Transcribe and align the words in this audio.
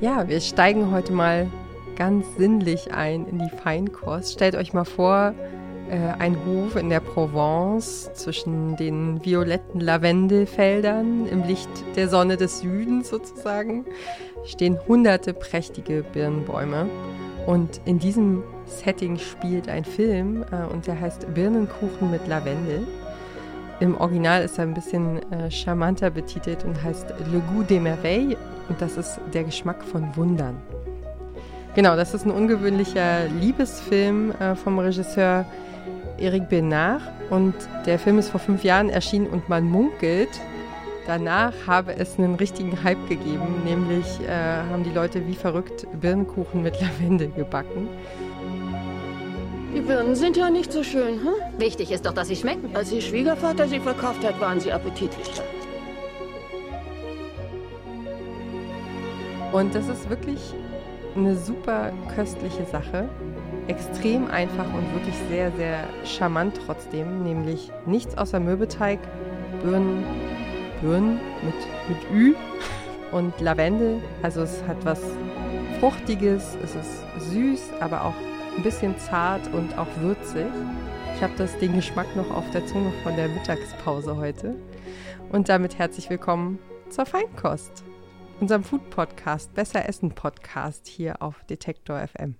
Ja, 0.00 0.28
wir 0.28 0.40
steigen 0.40 0.90
heute 0.90 1.12
mal 1.12 1.46
ganz 1.96 2.26
sinnlich 2.36 2.92
ein 2.92 3.26
in 3.26 3.38
die 3.38 3.48
Feinkost. 3.48 4.32
Stellt 4.32 4.56
euch 4.56 4.72
mal 4.72 4.84
vor, 4.84 5.34
äh, 5.88 5.96
ein 6.18 6.36
Hof 6.44 6.76
in 6.76 6.90
der 6.90 7.00
Provence 7.00 8.10
zwischen 8.14 8.76
den 8.76 9.24
violetten 9.24 9.80
Lavendelfeldern 9.80 11.26
im 11.26 11.44
Licht 11.44 11.68
der 11.94 12.08
Sonne 12.08 12.36
des 12.36 12.60
Südens 12.60 13.08
sozusagen 13.08 13.84
stehen 14.44 14.78
hunderte 14.88 15.32
prächtige 15.32 16.02
Birnenbäume. 16.02 16.88
Und 17.46 17.80
in 17.84 17.98
diesem 17.98 18.42
Setting 18.66 19.18
spielt 19.18 19.68
ein 19.68 19.84
Film 19.84 20.44
äh, 20.50 20.72
und 20.72 20.86
der 20.86 21.00
heißt 21.00 21.32
Birnenkuchen 21.34 22.10
mit 22.10 22.26
Lavendel. 22.26 22.86
Im 23.80 23.96
Original 23.98 24.42
ist 24.42 24.58
er 24.58 24.64
ein 24.64 24.74
bisschen 24.74 25.20
äh, 25.32 25.50
charmanter 25.50 26.10
betitelt 26.10 26.64
und 26.64 26.82
heißt 26.82 27.10
Le 27.30 27.42
Goût 27.50 27.68
des 27.68 27.80
Merveilles 27.80 28.36
und 28.68 28.80
das 28.80 28.96
ist 28.96 29.20
der 29.32 29.44
Geschmack 29.44 29.82
von 29.82 30.16
Wundern. 30.16 30.56
Genau, 31.74 31.96
das 31.96 32.14
ist 32.14 32.24
ein 32.24 32.30
ungewöhnlicher 32.30 33.26
Liebesfilm 33.40 34.30
äh, 34.32 34.54
vom 34.54 34.78
Regisseur 34.78 35.44
Eric 36.18 36.48
Benard 36.48 37.02
und 37.30 37.54
der 37.86 37.98
Film 37.98 38.18
ist 38.18 38.28
vor 38.28 38.38
fünf 38.40 38.62
Jahren 38.62 38.90
erschienen 38.90 39.26
und 39.26 39.48
man 39.48 39.64
munkelt, 39.64 40.28
danach 41.06 41.52
habe 41.66 41.96
es 41.96 42.18
einen 42.18 42.36
richtigen 42.36 42.84
Hype 42.84 43.08
gegeben, 43.08 43.62
nämlich 43.64 44.06
äh, 44.20 44.62
haben 44.70 44.84
die 44.84 44.92
Leute 44.92 45.26
wie 45.26 45.34
verrückt 45.34 45.86
Birnenkuchen 46.00 46.62
mit 46.62 46.80
Lavendel 46.80 47.30
gebacken. 47.30 47.88
Die 49.74 49.80
Birnen 49.80 50.14
sind 50.14 50.36
ja 50.36 50.50
nicht 50.50 50.72
so 50.72 50.84
schön, 50.84 51.20
hm? 51.20 51.58
Wichtig 51.58 51.90
ist 51.90 52.06
doch, 52.06 52.12
dass 52.12 52.28
sie 52.28 52.36
schmecken. 52.36 52.76
Als 52.76 52.92
Ihr 52.92 53.00
Schwiegervater 53.00 53.66
sie 53.66 53.80
verkauft 53.80 54.24
hat, 54.24 54.40
waren 54.40 54.60
sie 54.60 54.70
appetitlicher. 54.70 55.42
Und 59.54 59.72
das 59.76 59.86
ist 59.86 60.10
wirklich 60.10 60.52
eine 61.14 61.36
super 61.36 61.92
köstliche 62.12 62.64
Sache. 62.64 63.08
Extrem 63.68 64.26
einfach 64.26 64.66
und 64.74 64.92
wirklich 64.94 65.14
sehr, 65.30 65.52
sehr 65.52 65.84
charmant 66.04 66.58
trotzdem. 66.66 67.22
Nämlich 67.22 67.70
nichts 67.86 68.18
außer 68.18 68.40
Mürbeteig, 68.40 68.98
Birnen, 69.62 70.02
Birnen 70.82 71.20
mit, 71.44 71.54
mit 71.88 72.10
Ü 72.12 72.34
und 73.12 73.40
Lavendel. 73.40 74.02
Also 74.24 74.42
es 74.42 74.60
hat 74.66 74.84
was 74.84 75.00
Fruchtiges, 75.78 76.58
es 76.64 76.74
ist 76.74 77.30
süß, 77.30 77.74
aber 77.78 78.06
auch 78.06 78.14
ein 78.56 78.62
bisschen 78.64 78.98
zart 78.98 79.54
und 79.54 79.78
auch 79.78 79.86
würzig. 80.00 80.46
Ich 81.14 81.22
habe 81.22 81.34
das 81.38 81.56
den 81.58 81.76
Geschmack 81.76 82.16
noch 82.16 82.32
auf 82.32 82.50
der 82.50 82.66
Zunge 82.66 82.90
von 83.04 83.14
der 83.14 83.28
Mittagspause 83.28 84.16
heute. 84.16 84.56
Und 85.30 85.48
damit 85.48 85.78
herzlich 85.78 86.10
willkommen 86.10 86.58
zur 86.90 87.06
Feinkost, 87.06 87.84
unserem 88.40 88.64
Food 88.64 88.90
Podcast, 88.90 89.54
Besser 89.54 89.88
Essen 89.88 90.14
Podcast 90.14 90.86
hier 90.86 91.20
auf 91.22 91.44
Detektor 91.44 92.06
FM. 92.06 92.36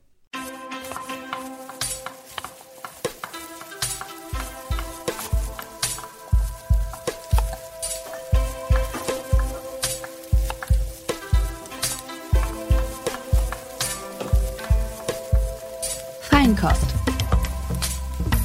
Feinkost. 16.23 16.95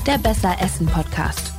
Der 0.07 0.17
Besser 0.17 0.55
Essen 0.61 0.87
Podcast. 0.87 1.58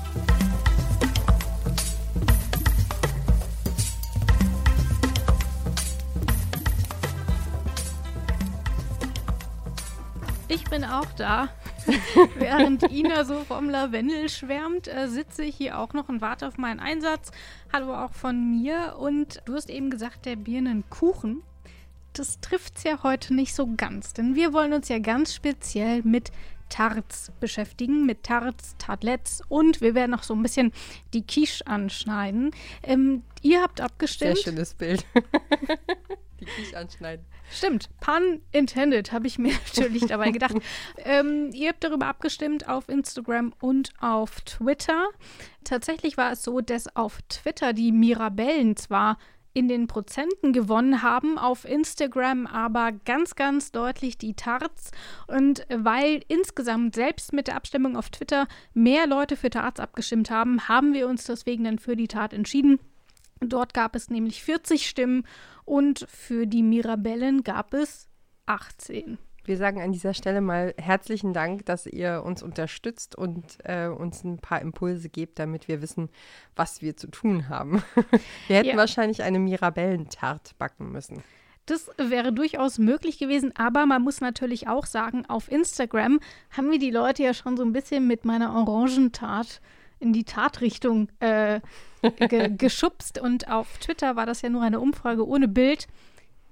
Ich 10.50 10.64
bin 10.64 10.82
auch 10.82 11.06
da. 11.16 11.48
Während 12.34 12.82
Ina 12.90 13.24
so 13.24 13.44
vom 13.44 13.70
Lavendel 13.70 14.28
schwärmt, 14.28 14.88
äh, 14.88 15.06
sitze 15.06 15.44
ich 15.44 15.54
hier 15.54 15.78
auch 15.78 15.92
noch 15.92 16.08
und 16.08 16.20
warte 16.20 16.48
auf 16.48 16.58
meinen 16.58 16.80
Einsatz. 16.80 17.30
Hallo 17.72 17.94
auch 17.94 18.12
von 18.12 18.50
mir. 18.50 18.96
Und 18.98 19.40
du 19.44 19.54
hast 19.54 19.70
eben 19.70 19.90
gesagt, 19.90 20.26
der 20.26 20.34
Birnenkuchen. 20.34 21.42
Das 22.14 22.40
trifft 22.40 22.78
es 22.78 22.82
ja 22.82 23.04
heute 23.04 23.32
nicht 23.32 23.54
so 23.54 23.68
ganz, 23.76 24.12
denn 24.12 24.34
wir 24.34 24.52
wollen 24.52 24.72
uns 24.72 24.88
ja 24.88 24.98
ganz 24.98 25.32
speziell 25.32 26.02
mit 26.02 26.32
Tarts 26.70 27.30
beschäftigen, 27.40 28.06
mit 28.06 28.22
Tarts, 28.22 28.76
Tartlets 28.78 29.42
und 29.48 29.82
wir 29.82 29.94
werden 29.94 30.12
noch 30.12 30.22
so 30.22 30.34
ein 30.34 30.42
bisschen 30.42 30.72
die 31.12 31.26
Quiche 31.26 31.66
anschneiden. 31.66 32.52
Ähm, 32.82 33.22
ihr 33.42 33.60
habt 33.60 33.80
abgestimmt. 33.80 34.36
Sehr 34.36 34.44
schönes 34.52 34.74
Bild. 34.74 35.04
die 36.40 36.46
Quiche 36.46 36.78
anschneiden. 36.78 37.26
Stimmt, 37.52 37.90
pun 38.00 38.40
intended, 38.52 39.12
habe 39.12 39.26
ich 39.26 39.38
mir 39.38 39.52
natürlich 39.66 40.06
dabei 40.06 40.30
gedacht. 40.30 40.56
ähm, 40.98 41.50
ihr 41.52 41.70
habt 41.70 41.82
darüber 41.84 42.06
abgestimmt 42.06 42.68
auf 42.68 42.88
Instagram 42.88 43.52
und 43.60 43.92
auf 44.00 44.40
Twitter. 44.42 45.08
Tatsächlich 45.64 46.16
war 46.16 46.32
es 46.32 46.42
so, 46.42 46.60
dass 46.60 46.94
auf 46.96 47.20
Twitter 47.28 47.72
die 47.72 47.92
Mirabellen 47.92 48.76
zwar 48.76 49.18
in 49.52 49.68
den 49.68 49.86
Prozenten 49.86 50.52
gewonnen 50.52 51.02
haben, 51.02 51.38
auf 51.38 51.64
Instagram 51.64 52.46
aber 52.46 52.92
ganz, 52.92 53.34
ganz 53.34 53.72
deutlich 53.72 54.16
die 54.18 54.34
Tarts. 54.34 54.92
Und 55.26 55.66
weil 55.68 56.22
insgesamt 56.28 56.94
selbst 56.94 57.32
mit 57.32 57.48
der 57.48 57.56
Abstimmung 57.56 57.96
auf 57.96 58.10
Twitter 58.10 58.46
mehr 58.74 59.06
Leute 59.06 59.36
für 59.36 59.50
Tarts 59.50 59.80
abgestimmt 59.80 60.30
haben, 60.30 60.68
haben 60.68 60.94
wir 60.94 61.08
uns 61.08 61.24
deswegen 61.24 61.64
dann 61.64 61.78
für 61.78 61.96
die 61.96 62.08
Tart 62.08 62.32
entschieden. 62.32 62.78
Dort 63.40 63.74
gab 63.74 63.96
es 63.96 64.10
nämlich 64.10 64.42
40 64.42 64.88
Stimmen 64.88 65.24
und 65.64 66.06
für 66.08 66.46
die 66.46 66.62
Mirabellen 66.62 67.42
gab 67.42 67.74
es 67.74 68.08
18. 68.46 69.18
Wir 69.50 69.56
sagen 69.56 69.82
an 69.82 69.90
dieser 69.90 70.14
Stelle 70.14 70.40
mal 70.40 70.74
herzlichen 70.78 71.32
Dank, 71.32 71.66
dass 71.66 71.84
ihr 71.84 72.22
uns 72.24 72.40
unterstützt 72.40 73.16
und 73.16 73.58
äh, 73.64 73.88
uns 73.88 74.22
ein 74.22 74.38
paar 74.38 74.62
Impulse 74.62 75.08
gebt, 75.08 75.40
damit 75.40 75.66
wir 75.66 75.82
wissen, 75.82 76.08
was 76.54 76.82
wir 76.82 76.96
zu 76.96 77.08
tun 77.08 77.48
haben. 77.48 77.82
wir 78.46 78.58
hätten 78.58 78.68
Ja. 78.68 78.76
wahrscheinlich 78.76 79.24
eine 79.24 79.40
Mirabellentart 79.40 80.56
backen 80.56 80.92
müssen. 80.92 81.24
Das 81.66 81.90
wäre 81.96 82.32
durchaus 82.32 82.78
möglich 82.78 83.18
gewesen, 83.18 83.52
aber 83.56 83.86
man 83.86 84.02
muss 84.02 84.20
natürlich 84.20 84.68
auch 84.68 84.86
sagen, 84.86 85.26
auf 85.26 85.50
Instagram 85.50 86.20
haben 86.52 86.70
wir 86.70 86.78
die 86.78 86.92
Leute 86.92 87.24
ja 87.24 87.34
schon 87.34 87.56
so 87.56 87.64
ein 87.64 87.72
bisschen 87.72 88.06
mit 88.06 88.24
meiner 88.24 88.54
Orangentat 88.54 89.60
in 89.98 90.12
die 90.12 90.22
Tatrichtung 90.22 91.08
äh, 91.18 91.58
ge 92.28 92.54
geschubst 92.56 93.18
und 93.18 93.50
auf 93.50 93.78
Twitter 93.78 94.14
war 94.14 94.26
das 94.26 94.42
ja 94.42 94.48
nur 94.48 94.62
eine 94.62 94.78
Umfrage 94.78 95.26
ohne 95.26 95.48
Bild. 95.48 95.88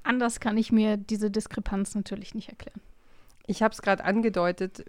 Anders 0.02 0.40
kann 0.40 0.56
ich 0.56 0.72
mir 0.72 0.96
diese 0.96 1.30
Diskrepanz 1.30 1.94
natürlich 1.94 2.34
nicht 2.34 2.48
erklären. 2.48 2.80
Ich 3.48 3.62
habe 3.62 3.72
es 3.72 3.82
gerade 3.82 4.04
angedeutet, 4.04 4.84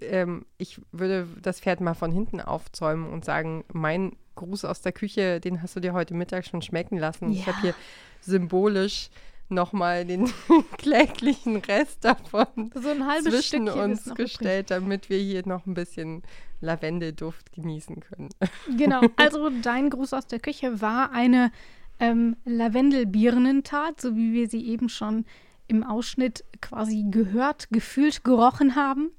ähm, 0.00 0.46
ich 0.58 0.80
würde 0.90 1.28
das 1.42 1.60
Pferd 1.60 1.80
mal 1.80 1.94
von 1.94 2.10
hinten 2.10 2.40
aufzäumen 2.40 3.08
und 3.10 3.24
sagen, 3.24 3.64
mein 3.72 4.16
Gruß 4.36 4.64
aus 4.64 4.80
der 4.80 4.92
Küche, 4.92 5.38
den 5.38 5.62
hast 5.62 5.76
du 5.76 5.80
dir 5.80 5.92
heute 5.92 6.14
Mittag 6.14 6.46
schon 6.46 6.62
schmecken 6.62 6.96
lassen. 6.96 7.30
Ich 7.30 7.40
Ja. 7.40 7.48
habe 7.48 7.60
hier 7.60 7.74
symbolisch 8.22 9.10
nochmal 9.50 10.06
den 10.06 10.30
kläglichen 10.78 11.56
Rest 11.56 12.04
davon 12.04 12.70
So 12.74 12.88
ein 12.88 13.06
halbes 13.06 13.32
zwischen 13.50 13.66
Stückchen 13.68 13.90
uns 13.90 14.14
gestellt, 14.14 14.70
damit 14.70 15.10
wir 15.10 15.18
hier 15.18 15.46
noch 15.46 15.66
ein 15.66 15.74
bisschen 15.74 16.22
Lavendelduft 16.60 17.52
genießen 17.52 18.00
können. 18.00 18.30
Genau, 18.78 19.10
also 19.16 19.50
dein 19.60 19.90
Gruß 19.90 20.14
aus 20.14 20.26
der 20.26 20.38
Küche 20.40 20.80
war 20.80 21.12
eine 21.12 21.50
ähm, 21.98 22.36
Lavendelbirnentat, 22.44 24.00
so 24.00 24.16
wie 24.16 24.32
wir 24.32 24.48
sie 24.48 24.66
eben 24.68 24.88
schon 24.88 25.24
im 25.70 25.84
Ausschnitt 25.84 26.44
quasi 26.60 27.06
gehört, 27.10 27.68
gefühlt, 27.70 28.24
gerochen 28.24 28.74
haben. 28.76 29.10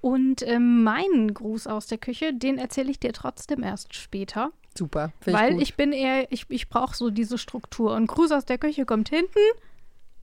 Und 0.00 0.46
ähm, 0.46 0.84
meinen 0.84 1.34
Gruß 1.34 1.66
aus 1.66 1.86
der 1.86 1.98
Küche, 1.98 2.32
den 2.32 2.58
erzähle 2.58 2.90
ich 2.90 3.00
dir 3.00 3.12
trotzdem 3.12 3.62
erst 3.62 3.94
später. 3.94 4.52
Super. 4.76 5.10
weil 5.24 5.54
gut. 5.54 5.62
ich, 5.62 5.74
bin 5.74 5.92
eher, 5.92 6.30
ich, 6.30 6.44
ich 6.50 6.68
brauche 6.68 6.94
so 6.94 7.08
diese 7.08 7.38
Struktur. 7.38 7.94
Und 7.94 8.06
Gruß 8.06 8.30
aus 8.30 8.44
der 8.44 8.58
Küche 8.58 8.84
kommt 8.84 9.08
hinten. 9.08 9.40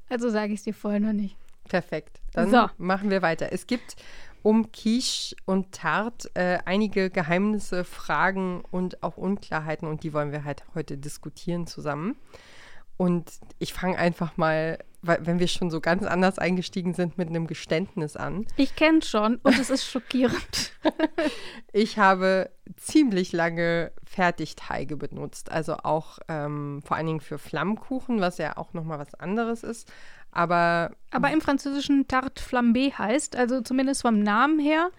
Also 0.10 0.30
sage 0.30 0.54
ich 0.54 0.60
es 0.60 0.64
dir 0.64 0.75
vorher 0.75 1.00
noch 1.00 1.12
nicht. 1.12 1.36
Perfekt. 1.68 2.22
Dann 2.34 2.52
So. 2.52 2.69
machen 2.78 3.10
wir 3.10 3.24
weiter. 3.24 3.52
Es 3.52 3.66
gibt 3.66 3.96
um 4.44 4.72
Quiche 4.72 5.36
und 5.46 5.72
Tart 5.72 6.30
äh, 6.36 6.60
einige 6.66 7.10
Geheimnisse, 7.10 7.84
Fragen 7.84 8.62
und 8.69 9.02
auch 9.02 9.18
Unklarheiten 9.18 9.88
und 9.88 10.04
die 10.04 10.14
wollen 10.14 10.31
wir 10.31 10.44
halt 10.44 10.64
heute 10.76 10.98
diskutieren 10.98 11.66
zusammen. 11.66 12.16
Und 12.98 13.31
ich 13.60 13.74
fange 13.74 13.98
einfach 13.98 14.38
mal, 14.38 14.80
wenn 15.01 15.40
wir 15.40 15.48
schon 15.48 15.69
so 15.69 15.81
ganz 15.81 16.04
anders 16.04 16.40
eingestiegen 16.40 16.94
sind, 16.94 17.18
mit 17.18 17.28
einem 17.28 17.48
Geständnis 17.48 18.16
an. 18.16 18.45
Ich 18.56 18.75
kenne 18.75 19.01
schon 19.01 19.38
und 19.44 19.60
es 19.60 19.69
ist 19.69 19.86
schockierend. 19.86 20.72
Ich 21.75 21.98
habe 21.98 22.51
ziemlich 22.78 23.31
lange 23.31 23.92
Fertigteige 24.04 24.95
benutzt, 24.95 25.51
also 25.51 25.78
auch 25.78 26.19
ähm, 26.28 26.84
vor 26.86 26.98
allen 26.98 27.07
Dingen 27.07 27.19
für 27.19 27.40
Flammkuchen, 27.40 28.22
was 28.22 28.38
ja 28.38 28.57
auch 28.57 28.74
nochmal 28.74 29.00
was 29.00 29.16
anderes 29.16 29.63
ist. 29.63 29.92
Aber 30.31 30.92
Aber 31.10 31.31
im 31.31 31.42
Französischen 31.42 32.07
Tarte 32.07 32.44
Flambé 32.44 32.94
heißt, 32.94 33.36
also 33.36 33.62
zumindest 33.62 34.04
vom 34.04 34.19
Namen 34.19 34.60
her, 34.60 34.92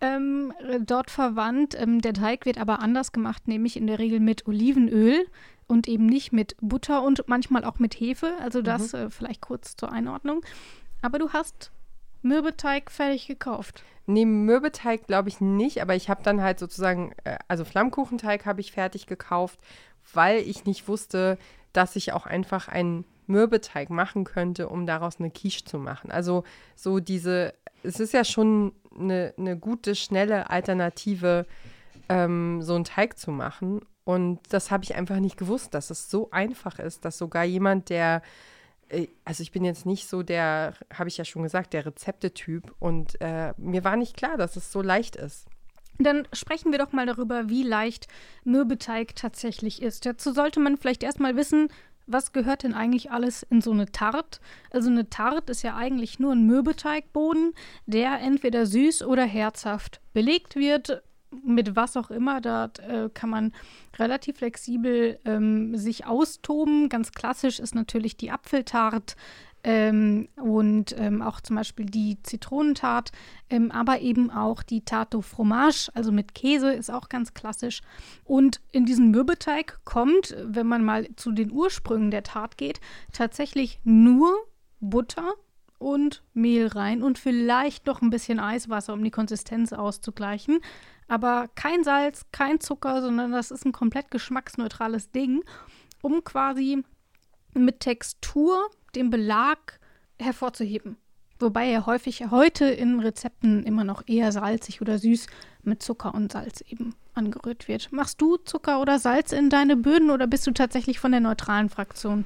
ähm, 0.00 0.52
dort 0.80 1.10
verwandt. 1.10 1.80
Ähm, 1.80 2.00
der 2.00 2.14
Teig 2.14 2.46
wird 2.46 2.58
aber 2.58 2.80
anders 2.80 3.12
gemacht, 3.12 3.46
nämlich 3.46 3.76
in 3.76 3.86
der 3.86 4.00
Regel 4.00 4.18
mit 4.20 4.46
Olivenöl 4.46 5.26
und 5.68 5.86
eben 5.86 6.06
nicht 6.06 6.32
mit 6.32 6.56
Butter 6.60 7.02
und 7.02 7.28
manchmal 7.28 7.64
auch 7.64 7.78
mit 7.78 7.94
Hefe. 7.94 8.34
Also 8.40 8.62
das 8.62 8.92
mhm. 8.92 8.98
äh, 8.98 9.10
vielleicht 9.10 9.40
kurz 9.40 9.76
zur 9.76 9.92
Einordnung. 9.92 10.44
Aber 11.02 11.18
du 11.18 11.30
hast 11.32 11.70
Mürbeteig 12.22 12.90
fertig 12.90 13.28
gekauft. 13.28 13.84
Nee, 14.06 14.24
Mürbeteig 14.24 15.06
glaube 15.06 15.28
ich 15.28 15.40
nicht, 15.40 15.80
aber 15.82 15.94
ich 15.94 16.08
habe 16.08 16.22
dann 16.22 16.42
halt 16.42 16.58
sozusagen, 16.58 17.12
äh, 17.24 17.38
also 17.46 17.64
Flammkuchenteig 17.64 18.46
habe 18.46 18.60
ich 18.60 18.72
fertig 18.72 19.06
gekauft, 19.06 19.60
weil 20.12 20.40
ich 20.40 20.64
nicht 20.64 20.88
wusste, 20.88 21.38
dass 21.72 21.94
ich 21.94 22.12
auch 22.12 22.26
einfach 22.26 22.68
einen 22.68 23.04
Mürbeteig 23.26 23.90
machen 23.90 24.24
könnte, 24.24 24.68
um 24.68 24.86
daraus 24.86 25.20
eine 25.20 25.30
Quiche 25.30 25.64
zu 25.64 25.78
machen. 25.78 26.10
Also 26.10 26.44
so 26.74 26.98
diese, 26.98 27.52
es 27.82 28.00
ist 28.00 28.14
ja 28.14 28.24
schon 28.24 28.72
eine, 28.98 29.34
eine 29.36 29.56
gute, 29.56 29.94
schnelle 29.94 30.50
Alternative, 30.50 31.46
ähm, 32.08 32.62
so 32.62 32.74
einen 32.74 32.84
Teig 32.84 33.18
zu 33.18 33.30
machen. 33.30 33.82
Und 34.08 34.40
das 34.48 34.70
habe 34.70 34.84
ich 34.84 34.94
einfach 34.94 35.18
nicht 35.18 35.36
gewusst, 35.36 35.74
dass 35.74 35.90
es 35.90 36.08
so 36.08 36.30
einfach 36.30 36.78
ist, 36.78 37.04
dass 37.04 37.18
sogar 37.18 37.44
jemand, 37.44 37.90
der 37.90 38.22
äh, 38.88 39.08
also 39.26 39.42
ich 39.42 39.52
bin 39.52 39.66
jetzt 39.66 39.84
nicht 39.84 40.08
so 40.08 40.22
der, 40.22 40.72
habe 40.90 41.10
ich 41.10 41.18
ja 41.18 41.26
schon 41.26 41.42
gesagt, 41.42 41.74
der 41.74 41.84
Rezeptetyp 41.84 42.74
und 42.78 43.20
äh, 43.20 43.52
mir 43.58 43.84
war 43.84 43.96
nicht 43.96 44.16
klar, 44.16 44.38
dass 44.38 44.56
es 44.56 44.72
so 44.72 44.80
leicht 44.80 45.14
ist. 45.14 45.46
Dann 45.98 46.26
sprechen 46.32 46.72
wir 46.72 46.78
doch 46.78 46.92
mal 46.92 47.04
darüber, 47.04 47.50
wie 47.50 47.62
leicht 47.62 48.06
Mürbeteig 48.44 49.14
tatsächlich 49.14 49.82
ist. 49.82 50.06
Dazu 50.06 50.32
sollte 50.32 50.58
man 50.58 50.78
vielleicht 50.78 51.02
erstmal 51.02 51.36
wissen, 51.36 51.68
was 52.06 52.32
gehört 52.32 52.62
denn 52.62 52.72
eigentlich 52.72 53.10
alles 53.10 53.42
in 53.42 53.60
so 53.60 53.72
eine 53.72 53.92
Tarte? 53.92 54.40
Also 54.70 54.88
eine 54.88 55.10
Tarte 55.10 55.52
ist 55.52 55.60
ja 55.60 55.76
eigentlich 55.76 56.18
nur 56.18 56.32
ein 56.32 56.46
Mürbeteigboden, 56.46 57.52
der 57.84 58.20
entweder 58.20 58.64
süß 58.64 59.02
oder 59.02 59.26
herzhaft 59.26 60.00
belegt 60.14 60.56
wird 60.56 61.02
mit 61.30 61.76
was 61.76 61.96
auch 61.96 62.10
immer. 62.10 62.40
Da 62.40 62.70
äh, 62.86 63.08
kann 63.12 63.30
man 63.30 63.52
relativ 63.98 64.38
flexibel 64.38 65.18
ähm, 65.24 65.76
sich 65.76 66.06
austoben. 66.06 66.88
Ganz 66.88 67.12
klassisch 67.12 67.58
ist 67.60 67.74
natürlich 67.74 68.16
die 68.16 68.30
Apfeltart. 68.30 69.16
Ähm, 69.64 70.28
und 70.36 70.94
ähm, 70.96 71.20
auch 71.20 71.40
zum 71.40 71.56
Beispiel 71.56 71.86
die 71.86 72.22
Zitronentart, 72.22 73.10
ähm, 73.50 73.72
aber 73.72 74.00
eben 74.00 74.30
auch 74.30 74.62
die 74.62 74.84
Tarte 74.84 75.20
Fromage, 75.20 75.90
also 75.94 76.12
mit 76.12 76.32
Käse, 76.34 76.72
ist 76.72 76.90
auch 76.90 77.08
ganz 77.08 77.34
klassisch. 77.34 77.80
Und 78.24 78.60
in 78.70 78.86
diesen 78.86 79.10
Mürbeteig 79.10 79.80
kommt, 79.84 80.36
wenn 80.44 80.68
man 80.68 80.84
mal 80.84 81.08
zu 81.16 81.32
den 81.32 81.50
Ursprüngen 81.50 82.12
der 82.12 82.22
Tart 82.22 82.56
geht, 82.56 82.80
tatsächlich 83.12 83.80
nur 83.82 84.32
Butter 84.78 85.34
und 85.78 86.22
Mehl 86.34 86.68
rein 86.68 87.02
und 87.02 87.18
vielleicht 87.18 87.86
noch 87.86 88.00
ein 88.00 88.10
bisschen 88.10 88.38
Eiswasser, 88.38 88.92
um 88.92 89.02
die 89.02 89.10
Konsistenz 89.10 89.72
auszugleichen. 89.72 90.60
Aber 91.08 91.48
kein 91.54 91.82
Salz, 91.84 92.26
kein 92.32 92.60
Zucker, 92.60 93.00
sondern 93.00 93.32
das 93.32 93.50
ist 93.50 93.64
ein 93.64 93.72
komplett 93.72 94.10
geschmacksneutrales 94.10 95.10
Ding, 95.10 95.42
um 96.02 96.22
quasi 96.22 96.84
mit 97.54 97.80
Textur 97.80 98.68
den 98.94 99.10
Belag 99.10 99.80
hervorzuheben. 100.20 100.96
Wobei 101.40 101.68
er 101.70 101.86
häufig 101.86 102.30
heute 102.30 102.66
in 102.66 103.00
Rezepten 103.00 103.62
immer 103.62 103.84
noch 103.84 104.02
eher 104.06 104.32
salzig 104.32 104.80
oder 104.80 104.98
süß 104.98 105.26
mit 105.62 105.82
Zucker 105.82 106.14
und 106.14 106.32
Salz 106.32 106.62
eben 106.62 106.94
angerührt 107.14 107.68
wird. 107.68 107.92
Machst 107.92 108.20
du 108.20 108.36
Zucker 108.38 108.80
oder 108.80 108.98
Salz 108.98 109.32
in 109.32 109.48
deine 109.48 109.76
Böden 109.76 110.10
oder 110.10 110.26
bist 110.26 110.46
du 110.46 110.50
tatsächlich 110.50 110.98
von 110.98 111.12
der 111.12 111.20
neutralen 111.20 111.68
Fraktion? 111.68 112.24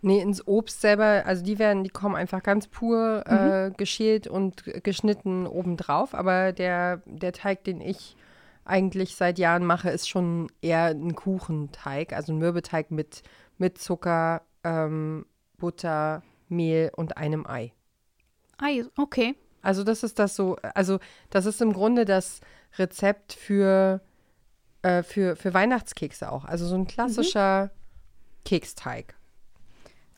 Nee, 0.00 0.20
ins 0.20 0.46
Obst 0.46 0.80
selber, 0.80 1.22
also 1.24 1.42
die 1.42 1.58
werden, 1.58 1.82
die 1.82 1.90
kommen 1.90 2.14
einfach 2.14 2.42
ganz 2.42 2.66
pur 2.66 3.24
äh, 3.26 3.68
mhm. 3.68 3.76
geschält 3.76 4.26
und 4.26 4.64
geschnitten 4.82 5.46
obendrauf. 5.46 6.14
Aber 6.14 6.52
der, 6.52 7.02
der 7.06 7.32
Teig, 7.32 7.64
den 7.64 7.80
ich 7.80 8.16
eigentlich 8.64 9.16
seit 9.16 9.38
Jahren 9.38 9.64
mache, 9.64 9.90
ist 9.90 10.08
schon 10.08 10.50
eher 10.62 10.86
ein 10.86 11.14
Kuchenteig, 11.14 12.12
also 12.12 12.32
ein 12.32 12.38
Mürbeteig 12.38 12.90
mit, 12.90 13.22
mit 13.58 13.78
Zucker, 13.78 14.42
ähm, 14.62 15.26
Butter, 15.58 16.22
Mehl 16.48 16.90
und 16.96 17.16
einem 17.16 17.46
Ei. 17.46 17.72
Ei, 18.58 18.84
okay. 18.96 19.34
Also 19.62 19.82
das 19.82 20.02
ist 20.02 20.18
das 20.18 20.36
so, 20.36 20.56
also 20.74 20.98
das 21.30 21.46
ist 21.46 21.60
im 21.62 21.72
Grunde 21.72 22.04
das 22.04 22.40
Rezept 22.78 23.32
für, 23.32 24.00
äh, 24.82 25.02
für, 25.02 25.36
für 25.36 25.54
Weihnachtskekse 25.54 26.30
auch. 26.30 26.44
Also 26.44 26.66
so 26.66 26.74
ein 26.74 26.86
klassischer 26.86 27.66
mhm. 27.66 27.70
Keksteig. 28.44 29.14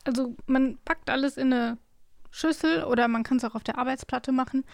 Also 0.03 0.35
man 0.45 0.77
packt 0.83 1.09
alles 1.09 1.37
in 1.37 1.53
eine 1.53 1.77
Schüssel 2.29 2.83
oder 2.83 3.07
man 3.07 3.23
kann 3.23 3.37
es 3.37 3.45
auch 3.45 3.55
auf 3.55 3.63
der 3.63 3.77
Arbeitsplatte 3.77 4.31
machen 4.31 4.65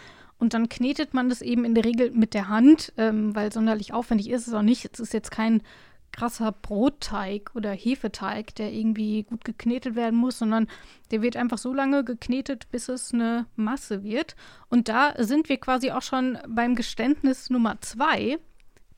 und 0.43 0.53
dann 0.53 0.67
knetet 0.67 1.13
man 1.13 1.29
das 1.29 1.41
eben 1.41 1.63
in 1.63 1.73
der 1.73 1.85
Regel 1.85 2.11
mit 2.11 2.33
der 2.33 2.49
Hand, 2.49 2.91
ähm, 2.97 3.33
weil 3.33 3.53
sonderlich 3.53 3.93
aufwendig 3.93 4.29
ist 4.29 4.45
es 4.45 4.53
auch 4.53 4.61
nicht. 4.61 4.83
Es 4.83 4.99
ist 4.99 5.13
jetzt 5.13 5.31
kein 5.31 5.63
krasser 6.11 6.51
Brotteig 6.51 7.51
oder 7.55 7.71
Hefeteig, 7.71 8.53
der 8.55 8.73
irgendwie 8.73 9.23
gut 9.23 9.45
geknetet 9.45 9.95
werden 9.95 10.19
muss, 10.19 10.39
sondern 10.39 10.67
der 11.11 11.21
wird 11.21 11.37
einfach 11.37 11.57
so 11.57 11.73
lange 11.73 12.03
geknetet, 12.03 12.69
bis 12.71 12.89
es 12.89 13.13
eine 13.13 13.45
Masse 13.55 14.03
wird. 14.03 14.35
Und 14.67 14.89
da 14.89 15.13
sind 15.17 15.47
wir 15.47 15.55
quasi 15.61 15.91
auch 15.91 16.01
schon 16.01 16.37
beim 16.45 16.75
Geständnis 16.75 17.49
Nummer 17.49 17.79
zwei 17.79 18.37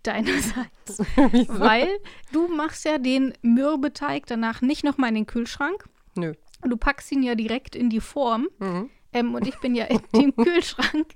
deinerseits. 0.01 0.98
weil 1.48 1.89
du 2.31 2.48
machst 2.48 2.86
ja 2.86 2.98
den 2.98 3.33
Mürbeteig 3.44 4.25
danach 4.25 4.63
nicht 4.63 4.83
nochmal 4.83 5.09
in 5.09 5.15
den 5.15 5.27
Kühlschrank. 5.27 5.86
Nö. 6.15 6.33
Du 6.63 6.75
packst 6.75 7.12
ihn 7.12 7.21
ja 7.21 7.36
direkt 7.36 7.75
in 7.75 7.91
die 7.91 8.01
Form. 8.01 8.48
Mhm. 8.57 8.89
Ähm, 9.15 9.33
und 9.33 9.47
ich 9.47 9.57
bin 9.59 9.75
ja 9.75 9.85
in 9.85 10.01
dem 10.13 10.35
Kühlschrank. 10.35 11.07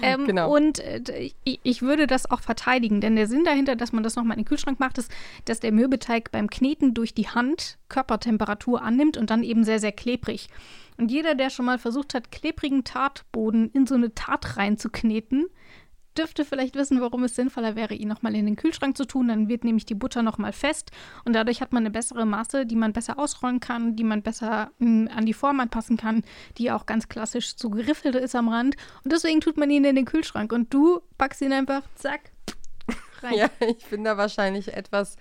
Ähm, 0.00 0.26
genau. 0.26 0.54
Und 0.54 0.78
äh, 0.78 1.30
ich, 1.42 1.60
ich, 1.64 1.82
würde 1.82 2.06
das 2.06 2.30
auch 2.30 2.40
verteidigen, 2.40 3.00
denn 3.00 3.16
der 3.16 3.26
Sinn 3.26 3.42
dahinter, 3.42 3.74
dass 3.74 3.92
man 3.92 4.04
das 4.04 4.14
nochmal 4.14 4.36
in 4.36 4.44
den 4.44 4.48
Kühlschrank 4.48 4.78
macht, 4.78 4.96
ist, 4.96 5.10
dass 5.44 5.58
der 5.58 5.72
Mürbeteig 5.72 6.30
beim 6.30 6.48
Kneten 6.48 6.94
durch 6.94 7.14
die 7.14 7.28
Hand 7.28 7.78
Körpertemperatur 7.88 8.80
annimmt 8.80 9.16
und 9.16 9.30
dann 9.30 9.42
eben 9.42 9.64
sehr, 9.64 9.80
sehr 9.80 9.90
klebrig. 9.90 10.48
Und 10.98 11.10
jeder, 11.10 11.34
der 11.34 11.50
schon 11.50 11.66
mal 11.66 11.78
versucht 11.78 12.14
hat, 12.14 12.30
klebrigen 12.30 12.84
Tartboden 12.84 13.70
in 13.72 13.86
so 13.86 13.96
eine 13.96 14.14
Tart 14.14 14.56
reinzukneten, 14.56 15.46
dürfte 16.18 16.44
vielleicht 16.44 16.74
wissen, 16.74 17.00
warum 17.00 17.24
es 17.24 17.34
sinnvoller 17.34 17.76
wäre, 17.76 17.94
ihn 17.94 18.08
nochmal 18.08 18.34
in 18.34 18.46
den 18.46 18.56
Kühlschrank 18.56 18.96
zu 18.96 19.04
tun. 19.04 19.28
Dann 19.28 19.48
wird 19.48 19.64
nämlich 19.64 19.86
die 19.86 19.94
Butter 19.94 20.22
nochmal 20.22 20.52
fest 20.52 20.90
und 21.24 21.32
dadurch 21.32 21.60
hat 21.60 21.72
man 21.72 21.82
eine 21.82 21.90
bessere 21.90 22.26
Masse, 22.26 22.66
die 22.66 22.76
man 22.76 22.92
besser 22.92 23.18
ausrollen 23.18 23.60
kann, 23.60 23.96
die 23.96 24.04
man 24.04 24.22
besser 24.22 24.70
mh, 24.78 24.86
hm, 24.86 25.10
an 25.16 25.26
die 25.26 25.34
Form 25.34 25.60
anpassen 25.60 25.96
kann, 25.96 26.24
die 26.58 26.70
auch 26.70 26.86
ganz 26.86 27.08
klassisch 27.08 27.54
so 27.56 27.70
geriffelt 27.70 28.16
ist 28.16 28.34
am 28.34 28.48
Rand. 28.48 28.76
Und 29.04 29.12
deswegen 29.12 29.40
tut 29.40 29.56
man 29.56 29.70
ihn 29.70 29.84
in 29.84 29.96
den 29.96 30.04
Kühlschrank 30.04 30.52
und 30.52 30.72
du 30.74 31.00
packst 31.16 31.40
ihn 31.40 31.52
einfach, 31.52 31.82
zack, 31.94 32.32
rein. 33.22 33.34
Ja, 33.34 33.50
ich 33.60 33.86
bin 33.86 34.04
da 34.04 34.16
wahrscheinlich 34.16 34.74
etwas 34.74 35.16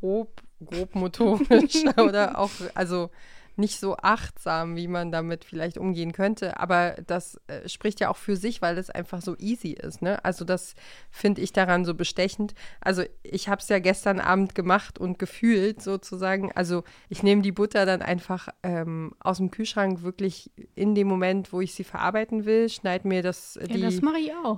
grob, 0.00 0.42
grob 0.64 0.94
motorisch 0.94 1.84
oder 1.96 2.38
auch, 2.38 2.50
also 2.74 3.10
nicht 3.56 3.78
so 3.78 3.96
achtsam, 3.96 4.76
wie 4.76 4.88
man 4.88 5.10
damit 5.10 5.44
vielleicht 5.44 5.78
umgehen 5.78 6.12
könnte. 6.12 6.58
Aber 6.58 6.96
das 7.06 7.40
äh, 7.46 7.68
spricht 7.68 8.00
ja 8.00 8.08
auch 8.08 8.16
für 8.16 8.36
sich, 8.36 8.62
weil 8.62 8.78
es 8.78 8.90
einfach 8.90 9.20
so 9.20 9.36
easy 9.38 9.70
ist. 9.70 10.02
Ne? 10.02 10.24
Also 10.24 10.44
das 10.44 10.74
finde 11.10 11.40
ich 11.40 11.52
daran 11.52 11.84
so 11.84 11.94
bestechend. 11.94 12.54
Also 12.80 13.02
ich 13.22 13.48
habe 13.48 13.60
es 13.60 13.68
ja 13.68 13.78
gestern 13.78 14.20
Abend 14.20 14.54
gemacht 14.54 14.98
und 14.98 15.18
gefühlt 15.18 15.82
sozusagen. 15.82 16.52
Also 16.52 16.84
ich 17.08 17.22
nehme 17.22 17.42
die 17.42 17.52
Butter 17.52 17.86
dann 17.86 18.02
einfach 18.02 18.48
ähm, 18.62 19.14
aus 19.20 19.38
dem 19.38 19.50
Kühlschrank 19.50 20.02
wirklich 20.02 20.50
in 20.74 20.94
dem 20.94 21.08
Moment, 21.08 21.52
wo 21.52 21.60
ich 21.60 21.74
sie 21.74 21.84
verarbeiten 21.84 22.44
will, 22.44 22.68
schneide 22.68 23.06
mir 23.06 23.22
das, 23.22 23.58
ja, 23.60 23.66
die, 23.66 23.80
das 23.80 24.00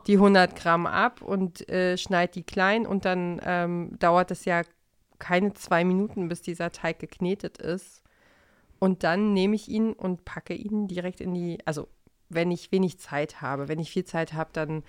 die 0.06 0.14
100 0.14 0.56
Gramm 0.56 0.86
ab 0.86 1.22
und 1.22 1.68
äh, 1.68 1.96
schneide 1.96 2.32
die 2.32 2.42
klein 2.42 2.86
und 2.86 3.04
dann 3.04 3.40
ähm, 3.44 3.96
dauert 3.98 4.30
es 4.30 4.44
ja 4.44 4.62
keine 5.22 5.54
zwei 5.54 5.84
Minuten, 5.84 6.28
bis 6.28 6.42
dieser 6.42 6.72
Teig 6.72 6.98
geknetet 6.98 7.58
ist. 7.58 8.01
Und 8.82 9.04
dann 9.04 9.32
nehme 9.32 9.54
ich 9.54 9.68
ihn 9.68 9.92
und 9.92 10.24
packe 10.24 10.54
ihn 10.54 10.88
direkt 10.88 11.20
in 11.20 11.32
die, 11.34 11.60
also 11.66 11.86
wenn 12.28 12.50
ich 12.50 12.72
wenig 12.72 12.98
Zeit 12.98 13.40
habe. 13.40 13.68
Wenn 13.68 13.78
ich 13.78 13.92
viel 13.92 14.04
Zeit 14.04 14.32
habe, 14.32 14.50
dann 14.52 14.82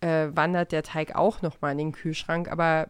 äh, 0.00 0.30
wandert 0.34 0.72
der 0.72 0.82
Teig 0.82 1.14
auch 1.14 1.42
nochmal 1.42 1.70
in 1.70 1.78
den 1.78 1.92
Kühlschrank. 1.92 2.50
Aber 2.50 2.88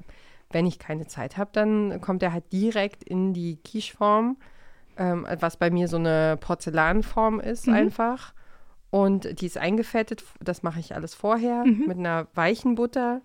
wenn 0.48 0.64
ich 0.64 0.78
keine 0.78 1.06
Zeit 1.08 1.36
habe, 1.36 1.50
dann 1.52 2.00
kommt 2.00 2.22
er 2.22 2.32
halt 2.32 2.50
direkt 2.54 3.04
in 3.04 3.34
die 3.34 3.56
Quicheform, 3.56 4.38
ähm, 4.96 5.26
was 5.40 5.58
bei 5.58 5.68
mir 5.70 5.88
so 5.88 5.98
eine 5.98 6.38
Porzellanform 6.40 7.38
ist 7.38 7.66
mhm. 7.66 7.74
einfach. 7.74 8.32
Und 8.88 9.42
die 9.42 9.44
ist 9.44 9.58
eingefettet, 9.58 10.24
das 10.40 10.62
mache 10.62 10.80
ich 10.80 10.94
alles 10.94 11.14
vorher 11.14 11.66
mhm. 11.66 11.84
mit 11.86 11.98
einer 11.98 12.28
weichen 12.32 12.76
Butter. 12.76 13.20